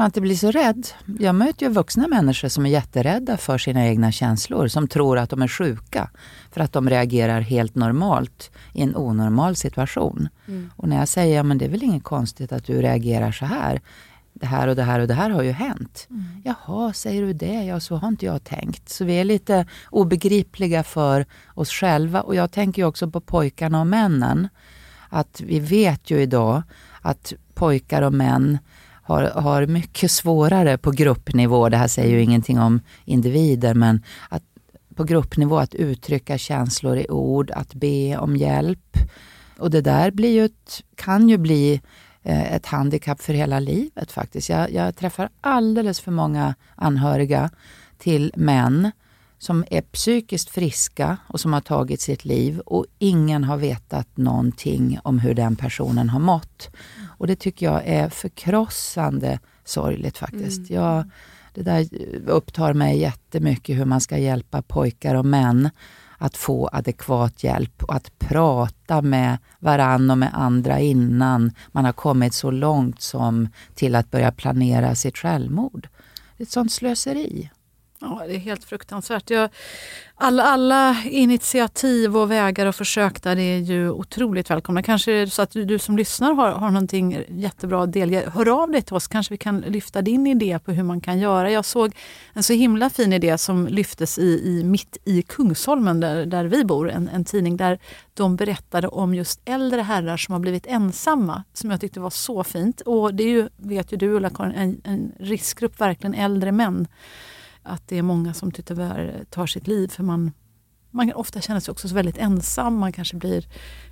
[0.00, 0.86] man inte blir så rädd.
[1.18, 5.30] Jag möter ju vuxna människor som är jätterädda för sina egna känslor, som tror att
[5.30, 6.10] de är sjuka
[6.52, 10.28] för att de reagerar helt normalt i en onormal situation.
[10.48, 10.70] Mm.
[10.76, 13.80] Och när jag säger, ja det är väl inget konstigt att du reagerar så här
[14.32, 16.06] det här och det här och det här har ju hänt.
[16.10, 16.24] Mm.
[16.44, 17.64] Jaha, säger du det?
[17.64, 18.88] Ja, så har inte jag tänkt.
[18.88, 23.86] Så vi är lite obegripliga för oss själva och jag tänker också på pojkarna och
[23.86, 24.48] männen.
[25.08, 26.62] Att vi vet ju idag
[27.02, 28.58] att pojkar och män
[29.02, 34.42] har, har mycket svårare på gruppnivå, det här säger ju ingenting om individer, men att
[34.94, 38.96] på gruppnivå att uttrycka känslor i ord, att be om hjälp.
[39.58, 41.80] Och det där blir ju ett, kan ju bli
[42.22, 44.48] ett handikapp för hela livet faktiskt.
[44.48, 47.50] Jag, jag, träffar alldeles för många anhöriga
[47.98, 48.90] till män
[49.38, 54.98] som är psykiskt friska och som har tagit sitt liv och ingen har vetat någonting
[55.02, 56.70] om hur den personen har mått.
[57.18, 60.70] Och det tycker jag är förkrossande sorgligt faktiskt.
[60.70, 60.82] Mm.
[60.82, 61.10] Jag,
[61.54, 61.88] det där
[62.26, 65.70] upptar mig jättemycket hur man ska hjälpa pojkar och män
[66.20, 71.92] att få adekvat hjälp och att prata med varann och med andra innan man har
[71.92, 75.88] kommit så långt som till att börja planera sitt självmord.
[76.36, 77.50] Det är ett sånt slöseri.
[78.02, 79.30] Ja, det är helt fruktansvärt.
[79.30, 79.50] Jag,
[80.14, 84.82] alla, alla initiativ och vägar och försök där är ju otroligt välkomna.
[84.82, 88.30] Kanske är det så att du, du som lyssnar har, har någonting jättebra att delge.
[88.34, 91.18] Hör av dig till oss, kanske vi kan lyfta din idé på hur man kan
[91.18, 91.50] göra.
[91.50, 91.94] Jag såg
[92.32, 96.64] en så himla fin idé som lyftes i, i mitt i Kungsholmen där, där vi
[96.64, 97.78] bor, en, en tidning där
[98.14, 102.44] de berättade om just äldre herrar som har blivit ensamma, som jag tyckte var så
[102.44, 102.80] fint.
[102.80, 106.88] Och det är ju, vet ju du Ulla-Karin, en, en riskgrupp, verkligen äldre män
[107.70, 110.32] att det är många som tyvärr tar sitt liv för man,
[110.90, 112.76] man kan ofta känna sig också så väldigt ensam.
[112.76, 113.46] Man kanske blir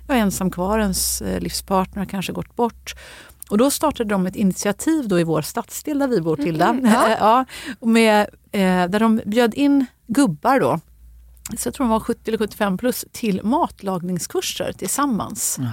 [0.07, 2.95] ja, ensam kvar, ens eh, livspartner har kanske gått bort.
[3.49, 6.67] Och då startade de ett initiativ då i vår stadsdel där vi bor, Tilda.
[6.67, 7.09] Mm, ja.
[7.19, 7.45] ja,
[7.87, 10.79] med, eh, där de bjöd in gubbar då
[11.57, 15.59] så jag tror de var 70 eller 75 plus, till matlagningskurser tillsammans.
[15.59, 15.71] Ja.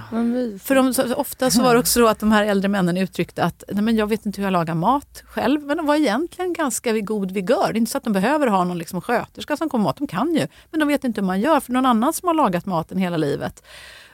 [0.59, 3.43] För de, så, ofta så var det också så att de här äldre männen uttryckte
[3.43, 6.53] att Nej, men jag vet inte hur jag lagar mat själv, men de var egentligen
[6.53, 7.73] ganska vid god vigör.
[7.73, 10.07] Det är inte så att de behöver ha någon liksom sköterska som kommer mat, de
[10.07, 12.65] kan ju, men de vet inte hur man gör för någon annan som har lagat
[12.65, 13.63] maten hela livet.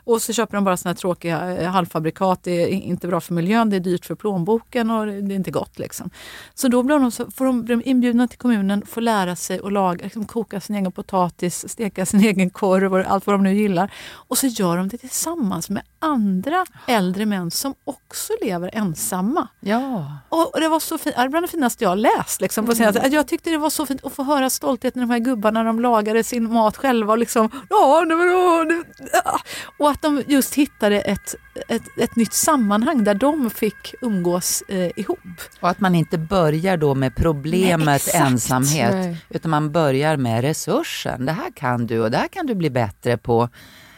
[0.04, 2.44] Och så köper de bara såna här tråkiga eh, halvfabrikat.
[2.44, 5.52] Det är inte bra för miljön, det är dyrt för plånboken och det är inte
[5.52, 5.80] gott.
[5.80, 6.10] Liksom.
[6.54, 9.60] Så då blir de, så får de, blir de inbjudna till kommunen, får lära sig
[9.64, 13.44] att laga, liksom koka sin egen potatis, steka sin egen korv och allt vad de
[13.44, 13.92] nu gillar.
[14.14, 19.48] Och så gör de det tillsammans med andra äldre män som också lever ensamma.
[19.60, 20.18] Ja.
[20.30, 22.42] Och det var så fint, det bland det finaste jag har läst.
[22.42, 23.14] Liksom, på mm.
[23.14, 25.68] Jag tyckte det var så fint att få höra stoltheten i de här gubbarna när
[25.68, 27.14] de lagade sin mat själva.
[27.14, 29.40] Och, liksom, ja, nej, men, ja,
[29.80, 31.36] och att de just hittade ett,
[31.68, 35.20] ett, ett nytt sammanhang där de fick umgås eh, ihop.
[35.60, 39.18] Och att man inte börjar då med problemet Nej, ensamhet, Nej.
[39.30, 41.26] utan man börjar med resursen.
[41.26, 43.50] Det här kan du och det här kan du bli bättre på.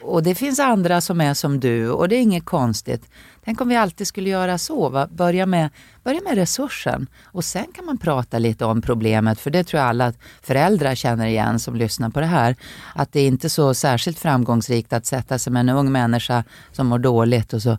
[0.07, 3.09] Och det finns andra som är som du och det är inget konstigt.
[3.45, 4.89] Tänk om vi alltid skulle göra så.
[4.89, 5.07] Va?
[5.11, 5.69] Börja, med,
[6.03, 9.39] börja med resursen och sen kan man prata lite om problemet.
[9.39, 12.55] För det tror jag alla föräldrar känner igen som lyssnar på det här.
[12.95, 16.87] Att det är inte så särskilt framgångsrikt att sätta sig med en ung människa som
[16.87, 17.77] mår dåligt och så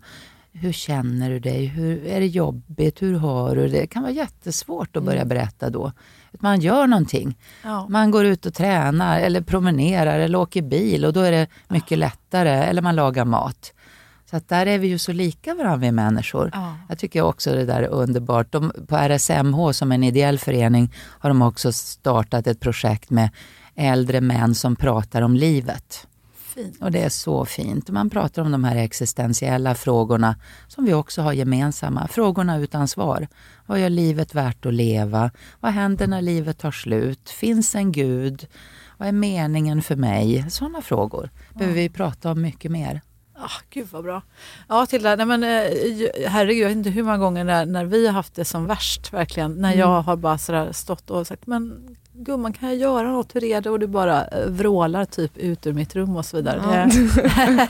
[0.61, 1.66] hur känner du dig?
[1.66, 3.03] Hur, är det jobbigt?
[3.03, 3.81] Hur har du det?
[3.81, 5.29] Det kan vara jättesvårt att börja mm.
[5.29, 5.92] berätta då.
[6.33, 7.38] Att man gör någonting.
[7.62, 7.87] Ja.
[7.88, 11.99] Man går ut och tränar eller promenerar eller åker bil och då är det mycket
[11.99, 12.51] lättare.
[12.51, 13.73] Eller man lagar mat.
[14.31, 16.51] Så att där är vi ju så lika varandra vi människor.
[16.53, 16.77] Ja.
[16.88, 18.53] Jag tycker också det där är underbart.
[18.53, 23.31] De, på RSMH som en ideell förening har de också startat ett projekt med
[23.75, 26.07] äldre män som pratar om livet.
[26.57, 26.83] Fint.
[26.83, 27.90] Och det är så fint.
[27.90, 30.37] Man pratar om de här existentiella frågorna
[30.69, 32.09] som vi också har gemensamma.
[32.09, 33.29] Frågorna utan svar.
[33.66, 35.31] Vad gör livet värt att leva?
[35.61, 37.31] Vad händer när livet tar slut?
[37.31, 38.47] Finns en gud?
[38.97, 40.47] Vad är meningen för mig?
[40.51, 43.01] Sådana frågor behöver vi prata om mycket mer.
[43.37, 44.23] Oh, gud vad bra.
[44.69, 45.49] Ja Tilda, nej men, eh,
[46.29, 49.12] herregud jag vet inte hur många gånger när, när vi har haft det som värst
[49.12, 49.55] verkligen.
[49.55, 49.79] När mm.
[49.79, 53.68] jag har bara sådär stått och sagt men gumman kan jag göra något för er?
[53.68, 56.88] Och du bara eh, vrålar typ ut ur mitt rum och så vidare.
[57.26, 57.68] Ja.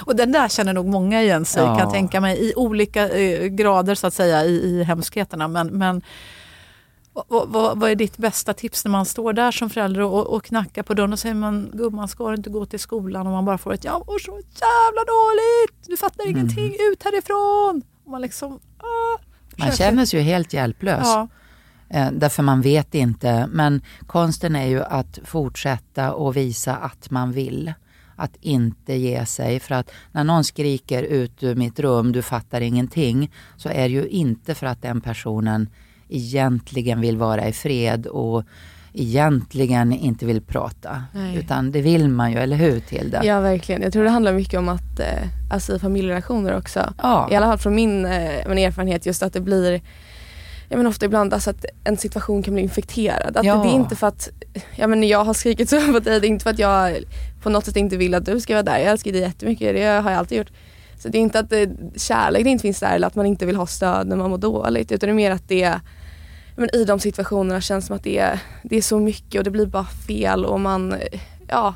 [0.06, 1.68] och den där känner nog många igen sig ja.
[1.68, 5.48] kan jag tänka mig i olika eh, grader så att säga i, i hemskheterna.
[5.48, 6.02] Men, men
[7.28, 10.44] vad, vad, vad, är ditt bästa tips när man står där som förälder och, och
[10.44, 13.44] knackar på dörren och säger man gumman ska du inte gå till skolan och man
[13.44, 16.36] bara får ett jag mår så jävla dåligt, du fattar mm.
[16.36, 17.82] ingenting, ut härifrån.
[18.04, 19.18] Och man liksom, ah,
[19.56, 21.02] man känner sig ju helt hjälplös.
[21.04, 21.28] Ja.
[21.92, 23.48] Eh, därför man vet inte.
[23.52, 27.72] Men konsten är ju att fortsätta och visa att man vill.
[28.16, 29.60] Att inte ge sig.
[29.60, 33.94] För att när någon skriker ut ur mitt rum, du fattar ingenting, så är det
[33.94, 35.68] ju inte för att den personen
[36.08, 38.44] egentligen vill vara i fred och
[38.92, 41.04] egentligen inte vill prata.
[41.12, 41.36] Nej.
[41.36, 43.24] Utan det vill man ju, eller hur Tilda?
[43.24, 43.82] Ja verkligen.
[43.82, 46.94] Jag tror det handlar mycket om att, eh, alltså i familjerelationer också.
[47.02, 47.28] Ja.
[47.30, 49.80] I alla fall från min, eh, min erfarenhet just att det blir
[50.72, 53.36] ja, men ofta ibland alltså att en situation kan bli infekterad.
[53.36, 53.54] Att ja.
[53.56, 54.28] det, är inte för att
[54.76, 57.04] ja, men jag har skrikit så på dig, det är inte för att jag
[57.42, 58.78] på något sätt inte vill att du ska vara där.
[58.78, 60.50] Jag älskar dig jättemycket, det har jag alltid gjort.
[60.98, 63.56] Så det är inte att det, kärlek inte finns där eller att man inte vill
[63.56, 65.80] ha stöd när man mår dåligt utan det är mer att det
[66.56, 69.50] men i de situationerna känns som att det är, det är så mycket och det
[69.50, 70.94] blir bara fel och man,
[71.48, 71.74] ja,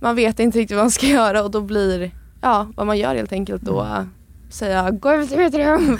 [0.00, 2.10] man vet inte riktigt vad man ska göra och då blir,
[2.40, 4.06] ja, vad man gör helt enkelt då.
[4.50, 5.98] Säga gå över till mitt rum.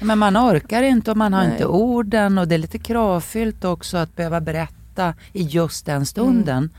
[0.00, 1.52] Men man orkar inte och man har Nej.
[1.52, 6.70] inte orden och det är lite kravfyllt också att behöva berätta i just den stunden.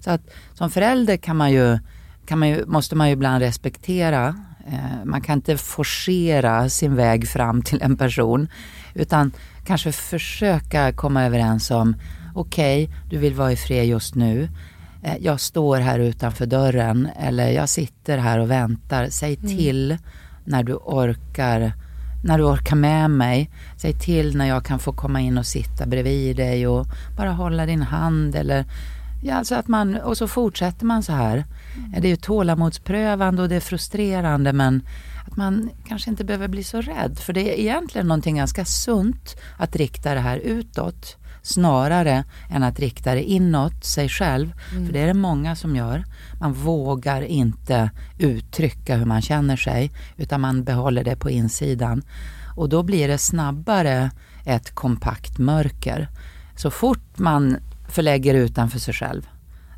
[0.00, 0.20] Så att
[0.54, 1.78] som förälder kan man ju,
[2.26, 4.34] kan man ju, måste man ju ibland respektera.
[4.66, 8.48] Eh, man kan inte forcera sin väg fram till en person.
[8.94, 9.32] Utan
[9.66, 11.96] kanske försöka komma överens om,
[12.34, 14.48] okej, okay, du vill vara i fred just nu.
[15.02, 19.08] Eh, jag står här utanför dörren eller jag sitter här och väntar.
[19.10, 19.56] Säg Mm.
[19.56, 19.98] till
[20.48, 21.72] när du orkar
[22.24, 23.50] när du orkar med mig.
[23.76, 26.86] Säg till när jag kan få komma in och sitta bredvid dig och
[27.16, 28.64] bara hålla din hand eller
[29.22, 31.44] Ja, alltså att man, och så fortsätter man så här.
[32.00, 34.82] Det är ju tålamodsprövande och det är frustrerande men
[35.26, 37.18] att man kanske inte behöver bli så rädd.
[37.18, 42.78] För det är egentligen någonting ganska sunt att rikta det här utåt snarare än att
[42.78, 44.52] rikta det inåt sig själv.
[44.70, 46.04] För det är det många som gör.
[46.40, 52.02] Man vågar inte uttrycka hur man känner sig utan man behåller det på insidan.
[52.56, 54.10] Och då blir det snabbare
[54.44, 56.08] ett kompakt mörker.
[56.56, 57.56] Så fort man
[57.88, 59.28] förlägger utanför sig själv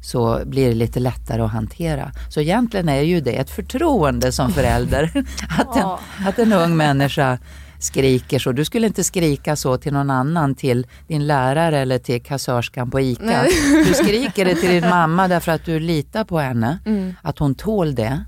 [0.01, 2.13] så blir det lite lättare att hantera.
[2.29, 5.11] Så egentligen är ju det ett förtroende som förälder.
[5.59, 7.39] att, en, att en ung människa
[7.81, 8.53] skriker så.
[8.53, 13.01] Du skulle inte skrika så till någon annan, till din lärare eller till kassörskan på
[13.01, 13.25] ICA.
[13.25, 13.51] Nej.
[13.89, 17.15] Du skriker det till din mamma därför att du litar på henne, Mm.
[17.23, 18.25] att hon tål det.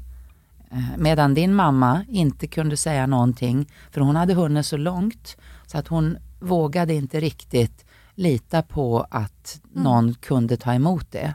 [0.72, 5.36] Eh, Medan din mamma inte kunde säga någonting för hon hade hunnit så långt
[5.66, 7.84] så att hon vågade inte riktigt
[8.14, 11.34] lita på att någon kunde ta emot det.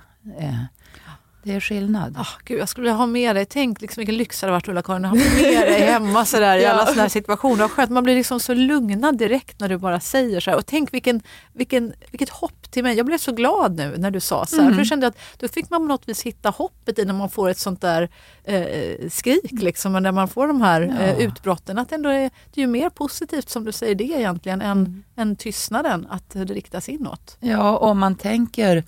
[1.43, 2.15] Det är skillnad.
[2.17, 4.67] Ah, gud, jag skulle vilja ha med dig, tänk liksom vilken lyx det hade varit
[4.67, 7.67] Ulla-Karin att ha med dig hemma sådär, i alla sådana här situationer.
[7.67, 10.57] Skönt, man blir liksom så lugnad direkt när du bara säger så här.
[10.57, 11.21] Och tänk vilken,
[11.53, 12.97] vilken, vilket hopp till mig.
[12.97, 14.71] Jag blev så glad nu när du sa så här.
[14.71, 17.29] För jag kände att då fick man på något vis hitta hoppet i när man
[17.29, 18.09] får ett sånt där
[18.43, 21.77] eh, skrik liksom, när man får de här eh, utbrotten.
[21.77, 25.35] Att ändå är, det är ju mer positivt som du säger det egentligen än, än
[25.35, 27.37] tystnaden, att det riktas inåt.
[27.39, 28.83] Ja, om man tänker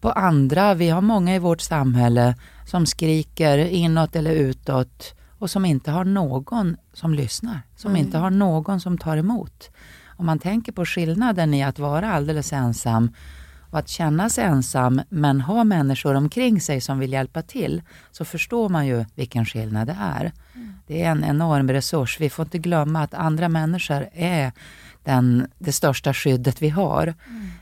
[0.00, 0.74] på andra.
[0.74, 2.34] Vi har många i vårt samhälle
[2.66, 7.62] som skriker inåt eller utåt och som inte har någon som lyssnar.
[7.76, 9.70] Som inte har någon som tar emot.
[10.06, 13.10] Om man tänker på skillnaden i att vara alldeles ensam
[13.70, 18.24] och att känna sig ensam men ha människor omkring sig som vill hjälpa till så
[18.24, 20.32] förstår man ju vilken skillnad det är.
[20.86, 22.20] Det är en enorm resurs.
[22.20, 24.52] Vi får inte glömma att andra människor är
[25.02, 27.14] den, det största skyddet vi har.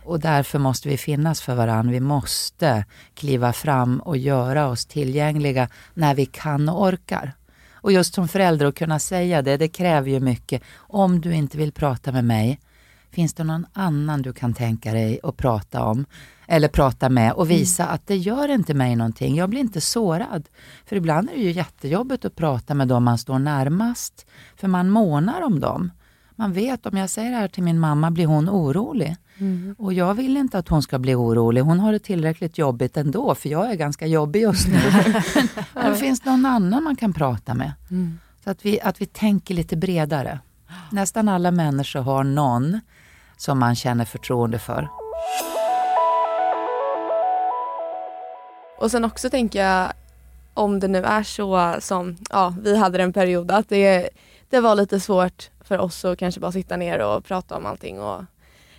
[0.05, 1.93] Och därför måste vi finnas för varandra.
[1.93, 2.85] Vi måste
[3.15, 7.33] kliva fram och göra oss tillgängliga när vi kan och orkar.
[7.87, 10.63] Och just som förälder att kunna säga det, det kräver ju mycket.
[10.77, 12.61] Om du inte vill prata med mig,
[13.11, 16.07] finns det någon annan du kan tänka dig att prata om?
[16.47, 19.37] Eller prata med och visa att det gör inte mig någonting.
[19.37, 20.49] Jag blir inte sårad.
[20.87, 24.27] För ibland är det ju jättejobbigt att prata med dem man står närmast.
[24.57, 25.91] För man månar om dem.
[26.39, 29.17] Man vet om jag säger det här till min mamma blir hon orolig.
[29.79, 31.61] Och jag vill inte att hon ska bli orolig.
[31.61, 34.79] Hon har det tillräckligt jobbigt ändå för jag är ganska jobbig just nu.
[35.75, 37.73] Men det finns någon annan man kan prata med.
[38.45, 40.39] Så att vi, att vi tänker lite bredare.
[40.93, 42.81] Nästan alla människor har någon
[43.37, 44.89] som man känner förtroende för.
[48.79, 49.93] Och sen också tänker jag
[50.55, 54.09] om det nu är så som ja, vi hade en period att det,
[54.51, 58.01] det var lite svårt för oss att kanske bara sitta ner och prata om allting
[58.01, 58.25] och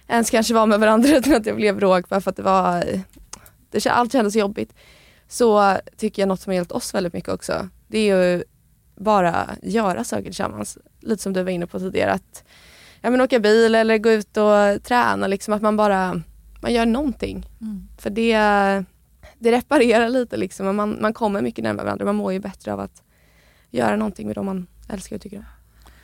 [0.07, 2.83] ens kanske vara med varandra utan att det blev bråk bara för att det var
[3.71, 4.73] det, allt kändes jobbigt.
[5.27, 8.43] Så tycker jag något som har hjälpt oss väldigt mycket också det är ju
[8.95, 10.77] bara göra saker tillsammans.
[10.99, 12.43] Lite som du var inne på tidigare att
[13.01, 16.21] ja, men åka bil eller gå ut och träna liksom att man bara
[16.61, 17.45] man gör någonting.
[17.97, 18.33] För det
[19.39, 22.05] det reparerar lite liksom man, man kommer mycket närmare varandra.
[22.05, 23.03] Man mår ju bättre av att
[23.69, 25.45] göra någonting med dem man älskar och tycker om.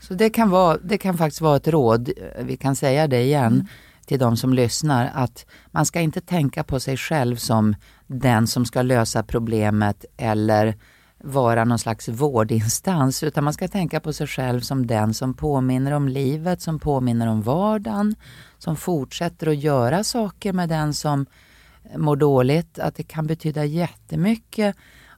[0.08, 3.68] Så det kan, vara, det kan faktiskt vara ett råd, vi kan säga det igen
[4.06, 7.76] till de som lyssnar, att man ska inte tänka på sig själv som
[8.08, 10.76] den som ska lösa problemet eller
[11.24, 15.92] vara någon slags vårdinstans, utan man ska tänka på sig själv som den som påminner
[15.92, 18.16] om livet, som påminner om vardagen,
[18.58, 21.26] som fortsätter att göra saker med den som
[21.98, 24.76] mår dåligt, att det kan betyda jättemycket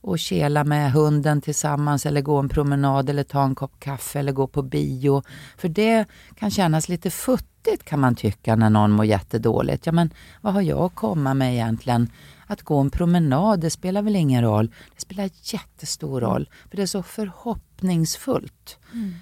[0.08, 4.32] att kela med hunden tillsammans eller gå en promenad eller ta en kopp kaffe eller
[4.32, 5.24] gå på bio.
[5.58, 9.86] För det kan kännas lite futtigt kan man tycka när någon mår jättedåligt.
[9.86, 12.10] Ja men vad har jag att komma med egentligen?
[12.47, 14.68] Att gå en promenad, det spelar väl ingen roll?
[14.95, 16.49] Det spelar jättestor roll.
[16.70, 18.78] För det är så förhoppningsfullt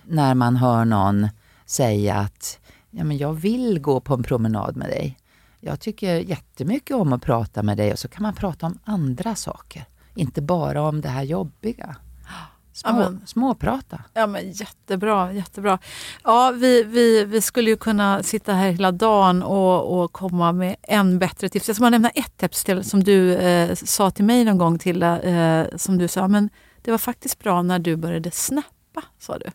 [0.08, 1.28] när man hör någon
[1.66, 2.60] säga att
[2.90, 5.18] ja, men jag vill gå på en promenad med dig.
[5.60, 9.36] Jag tycker jättemycket om att prata med dig och så kan man prata om andra
[9.36, 9.86] saker.
[10.16, 11.96] Inte bara om det här jobbiga.
[12.76, 14.02] Små, Ja, men- Småprata.
[14.14, 15.80] Ja, men jättebra, jättebra.
[16.24, 20.76] Ja, vi, vi, vi skulle ju kunna sitta här hela dagen och, och komma med
[20.82, 21.68] än bättre tips.
[21.68, 24.80] Jag ska bara nämna ett tips till, som du eh, sa till mig någon gång,
[24.80, 26.50] till eh, som du sa, men
[26.82, 29.46] det var faktiskt bra när du började snappa, sa du.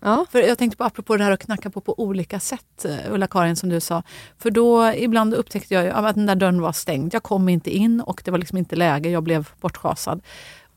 [0.00, 0.26] Ja.
[0.30, 3.56] För jag tänkte på apropå det här att knacka på på olika sätt, eh, Ulla-Karin
[3.56, 4.02] som du sa.
[4.38, 7.14] För då ibland upptäckte jag att den där dörren var stängd.
[7.14, 10.22] Jag kom inte in och det var liksom inte läge, jag blev bortschasad.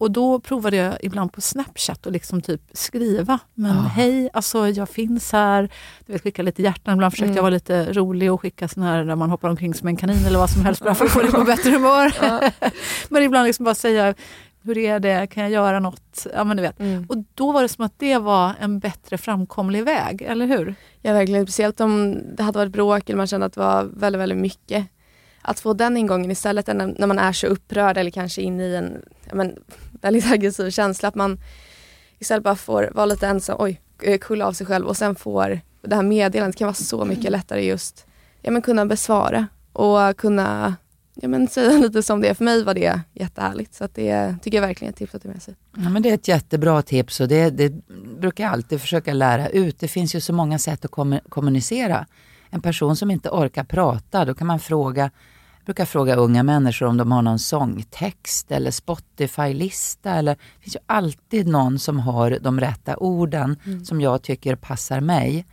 [0.01, 3.39] Och då provade jag ibland på Snapchat och liksom typ skriva.
[3.53, 5.69] Men hej, alltså jag finns här.
[6.05, 6.93] Du vet, skicka lite hjärtan.
[6.93, 9.88] Ibland försökte jag vara lite rolig och skicka såna här där man hoppar omkring som
[9.88, 12.13] en kanin eller vad som helst bara för att få dig på bättre humör.
[13.09, 14.13] men ibland liksom bara säga,
[14.64, 16.28] hur är det, kan jag göra något?
[16.34, 16.80] Ja, men du vet.
[16.80, 17.05] Mm.
[17.09, 20.76] Och då var det som att det var en bättre framkomlig väg, eller hur?
[21.01, 24.22] Ja verkligen, speciellt om det hade varit bråk eller man kände att det var väldigt,
[24.22, 24.88] väldigt mycket.
[25.41, 29.01] Att få den ingången istället när man är så upprörd eller kanske inne i en
[29.30, 29.55] ja, men,
[29.91, 31.07] väldigt aggressiv känsla.
[31.09, 31.39] Att man
[32.20, 35.59] istället bara får vara lite ensam, oj, eh, kulla av sig själv och sen får
[35.82, 38.05] det här meddelandet kan vara så mycket lättare just
[38.41, 40.76] ja, men kunna besvara och kunna
[41.14, 42.34] ja, men, säga lite som det är.
[42.34, 43.74] För mig var det jättehärligt.
[43.74, 45.55] Så det tycker jag verkligen är ett tips att ta med sig.
[45.78, 47.74] Ja, men det är ett jättebra tips och det, det
[48.20, 49.80] brukar jag alltid försöka lära ut.
[49.80, 52.05] Det finns ju så många sätt att kommu- kommunicera.
[52.49, 55.12] En person som inte orkar prata, då kan man fråga
[55.62, 60.12] jag brukar fråga unga människor om de har någon sångtext eller Spotify-lista.
[60.12, 63.55] Eller, det finns ju alltid någon som har de rätta orden
[63.86, 65.45] som jag tycker passar mig.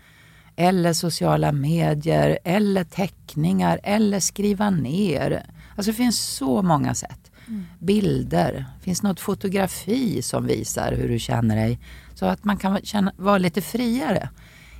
[0.61, 5.42] Eller sociala medier, eller teckningar, eller skriva ner.
[5.76, 7.30] Alltså det finns så många sätt.
[7.78, 11.78] Bilder, finns något fotografi som visar hur du känner dig.
[12.14, 14.28] Så att man kan känna, vara lite friare.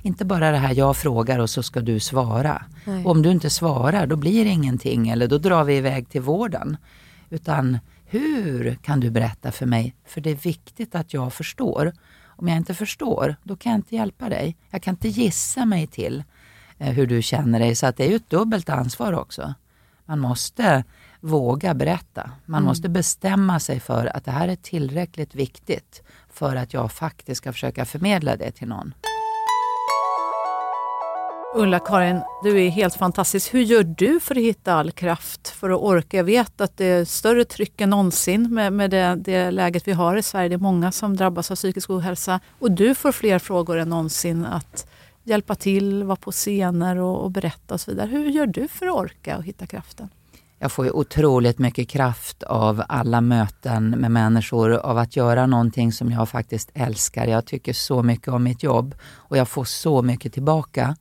[0.01, 2.65] Inte bara det här jag frågar och så ska du svara.
[2.85, 3.05] Nej.
[3.05, 6.21] Och om du inte svarar då blir det ingenting eller då drar vi iväg till
[6.21, 6.77] vården.
[7.29, 9.95] Utan hur kan du berätta för mig?
[10.05, 11.93] För det är viktigt att jag förstår.
[12.39, 14.57] Om jag inte förstår, då kan jag inte hjälpa dig.
[14.69, 16.23] Jag kan inte gissa mig till
[16.77, 17.75] eh, hur du känner dig.
[17.75, 19.53] Så att det är ju ett dubbelt ansvar också.
[20.05, 20.83] Man måste
[21.19, 22.31] våga berätta.
[22.45, 27.37] Man måste bestämma sig för att det här är tillräckligt viktigt för att jag faktiskt
[27.37, 28.93] ska försöka förmedla det till någon.
[31.55, 33.53] Ulla-Karin, du är helt fantastisk.
[33.53, 36.17] Hur gör du för att hitta all kraft för att orka?
[36.17, 39.91] Jag vet att det är större tryck än någonsin med, med det, det läget vi
[39.91, 40.49] har i Sverige.
[40.49, 44.45] Det är många som drabbas av psykisk ohälsa och du får fler frågor än någonsin
[44.45, 44.87] att
[45.23, 48.07] hjälpa till, vara på scener och, och berätta och så vidare.
[48.07, 50.09] Hur gör du för att orka och hitta kraften?
[50.59, 55.91] Jag får ju otroligt mycket kraft av alla möten med människor, av att göra någonting
[55.91, 57.27] som jag faktiskt älskar.
[57.27, 60.95] Jag tycker så mycket om mitt jobb och jag får så mycket tillbaka.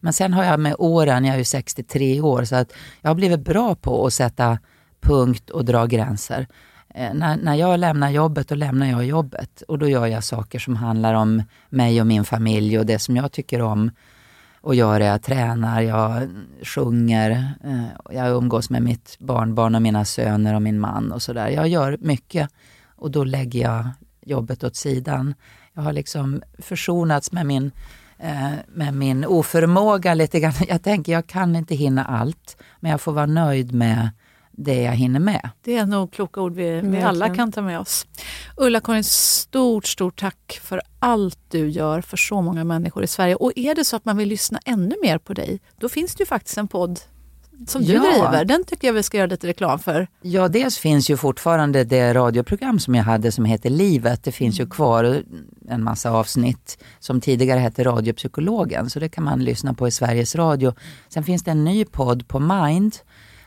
[0.00, 3.14] Men sen har jag med åren, jag är ju 63 år, så att jag har
[3.14, 4.58] blivit bra på att sätta
[5.00, 6.46] punkt och dra gränser.
[6.94, 9.62] Eh, när, när jag lämnar jobbet, då lämnar jag jobbet.
[9.68, 13.16] Och då gör jag saker som handlar om mig och min familj och det som
[13.16, 13.90] jag tycker om
[14.60, 15.04] och göra.
[15.04, 16.28] Jag tränar, jag
[16.62, 17.30] sjunger,
[17.64, 21.48] eh, jag umgås med mitt barnbarn och mina söner och min man och sådär.
[21.48, 22.50] Jag gör mycket
[22.96, 23.88] och då lägger jag
[24.20, 25.34] jobbet åt sidan.
[25.72, 27.70] Jag har liksom försonats med min,
[28.68, 30.52] med min oförmåga lite grann.
[30.68, 34.10] Jag tänker, jag kan inte hinna allt, men jag får vara nöjd med
[34.50, 35.50] det jag hinner med.
[35.62, 38.06] Det är nog kloka ord vi, vi alla kan ta med oss.
[38.56, 43.34] Ulla-Karin, stort, stort tack för allt du gör för så många människor i Sverige.
[43.34, 46.22] Och är det så att man vill lyssna ännu mer på dig, då finns det
[46.22, 47.00] ju faktiskt en podd
[47.66, 48.00] som du Ja.
[48.00, 48.44] driver.
[48.44, 50.06] Den tycker jag vi ska göra lite reklam för.
[50.22, 54.24] Ja, dels finns ju fortfarande det radioprogram som jag hade som heter Livet.
[54.24, 55.22] Det finns ju kvar
[55.68, 60.34] en massa avsnitt som tidigare hette Radiopsykologen, så det kan man lyssna på i Sveriges
[60.36, 60.74] Radio.
[61.08, 62.96] Sen finns det en ny podd på Mind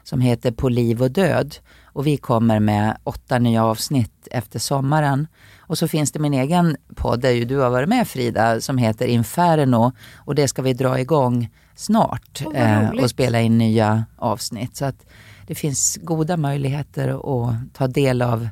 [0.03, 1.55] som heter På liv och död
[1.86, 5.28] och vi kommer med åtta nya avsnitt efter sommaren.
[5.59, 8.78] Och så finns det min egen podd där ju du har varit med Frida som
[8.78, 14.05] heter Inferno och det ska vi dra igång snart vad eh, och spela in nya
[14.17, 14.76] avsnitt.
[14.76, 15.05] Så att
[15.47, 18.49] det finns goda möjligheter att ta del av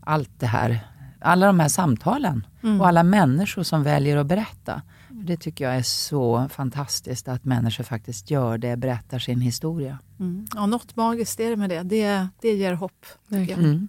[0.00, 0.80] allt det här.
[1.20, 2.46] Alla de här samtalen
[2.80, 4.82] och alla människor som väljer att berätta.
[5.08, 9.98] Det tycker jag är så fantastiskt att människor faktiskt gör det, berättar sin historia.
[10.20, 10.46] Mm.
[10.54, 11.82] Ja, något magiskt är det med det.
[11.82, 13.06] Det, det ger hopp.
[13.30, 13.88] Mm.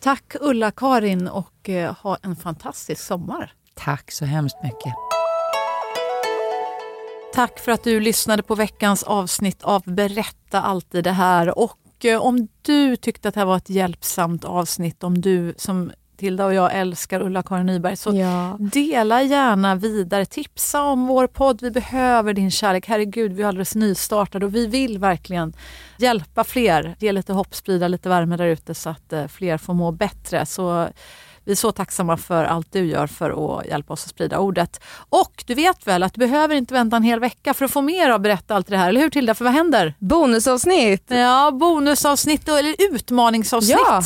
[0.00, 3.52] Tack Ulla-Karin och eh, ha en fantastisk sommar.
[3.74, 5.11] Tack så hemskt mycket.
[7.34, 11.58] Tack för att du lyssnade på veckans avsnitt av Berätta alltid det här.
[11.58, 15.92] Och eh, om du tyckte att det här var ett hjälpsamt avsnitt, om du som
[16.16, 18.56] Tilda och jag älskar Ulla-Karin Nyberg, så Ja.
[18.60, 20.26] dela gärna vidare.
[20.26, 21.62] Tipsa om vår podd.
[21.62, 22.88] Vi behöver din kärlek.
[22.88, 25.52] Herregud, vi är alldeles nystartade och vi vill verkligen
[25.98, 26.96] hjälpa fler.
[26.98, 30.46] Ge lite hopp, sprida lite värme där ute så att eh, fler får må bättre.
[30.46, 30.88] Så
[31.44, 34.80] Vi är så tacksamma för allt du gör för att hjälpa oss att sprida ordet.
[35.08, 37.80] Och du vet väl att du behöver inte vänta en hel vecka för att få
[37.82, 39.34] mer av Berätta allt det här, eller hur Tilda?
[39.34, 39.94] För vad händer?
[39.98, 41.04] Bonusavsnitt!
[41.08, 43.76] Ja, bonusavsnitt eller utmaningsavsnitt.
[43.86, 44.02] Ja.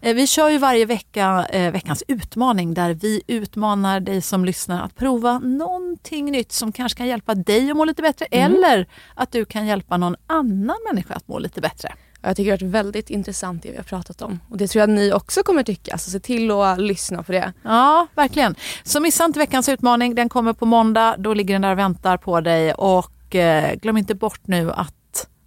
[0.00, 4.82] Eh, Vi kör ju varje vecka eh, veckans utmaning där vi utmanar dig som lyssnar
[4.84, 9.32] att prova någonting nytt som kanske kan hjälpa dig att må lite bättre eller att
[9.32, 11.94] du kan hjälpa någon annan människa att må lite bättre.
[12.22, 14.40] Jag tycker det har varit väldigt intressant det vi har pratat om.
[14.50, 15.98] Och det tror jag ni också kommer tycka.
[15.98, 17.52] Så se till att lyssna på det.
[17.62, 18.54] Ja, verkligen.
[18.82, 20.14] Så missa inte veckans utmaning.
[20.14, 21.14] Den kommer på måndag.
[21.18, 22.74] Då ligger den där och väntar på dig.
[22.74, 24.94] Och eh, glöm inte bort nu att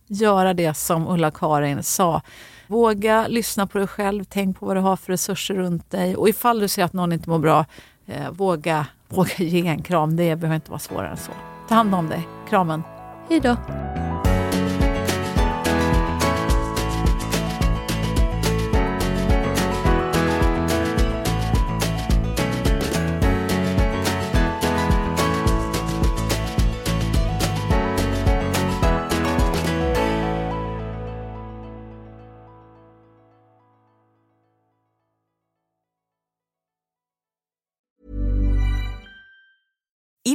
[0.07, 2.21] göra det som Ulla-Karin sa.
[2.67, 4.23] Våga lyssna på dig själv.
[4.23, 6.15] Tänk på vad du har för resurser runt dig.
[6.15, 7.65] Och ifall du ser att någon inte mår bra,
[8.05, 10.15] eh, våga, våga ge en kram.
[10.15, 11.31] Det behöver inte vara svårare än så.
[11.69, 12.27] Ta hand om dig.
[12.49, 12.83] Kramen.
[13.29, 13.57] Hej då!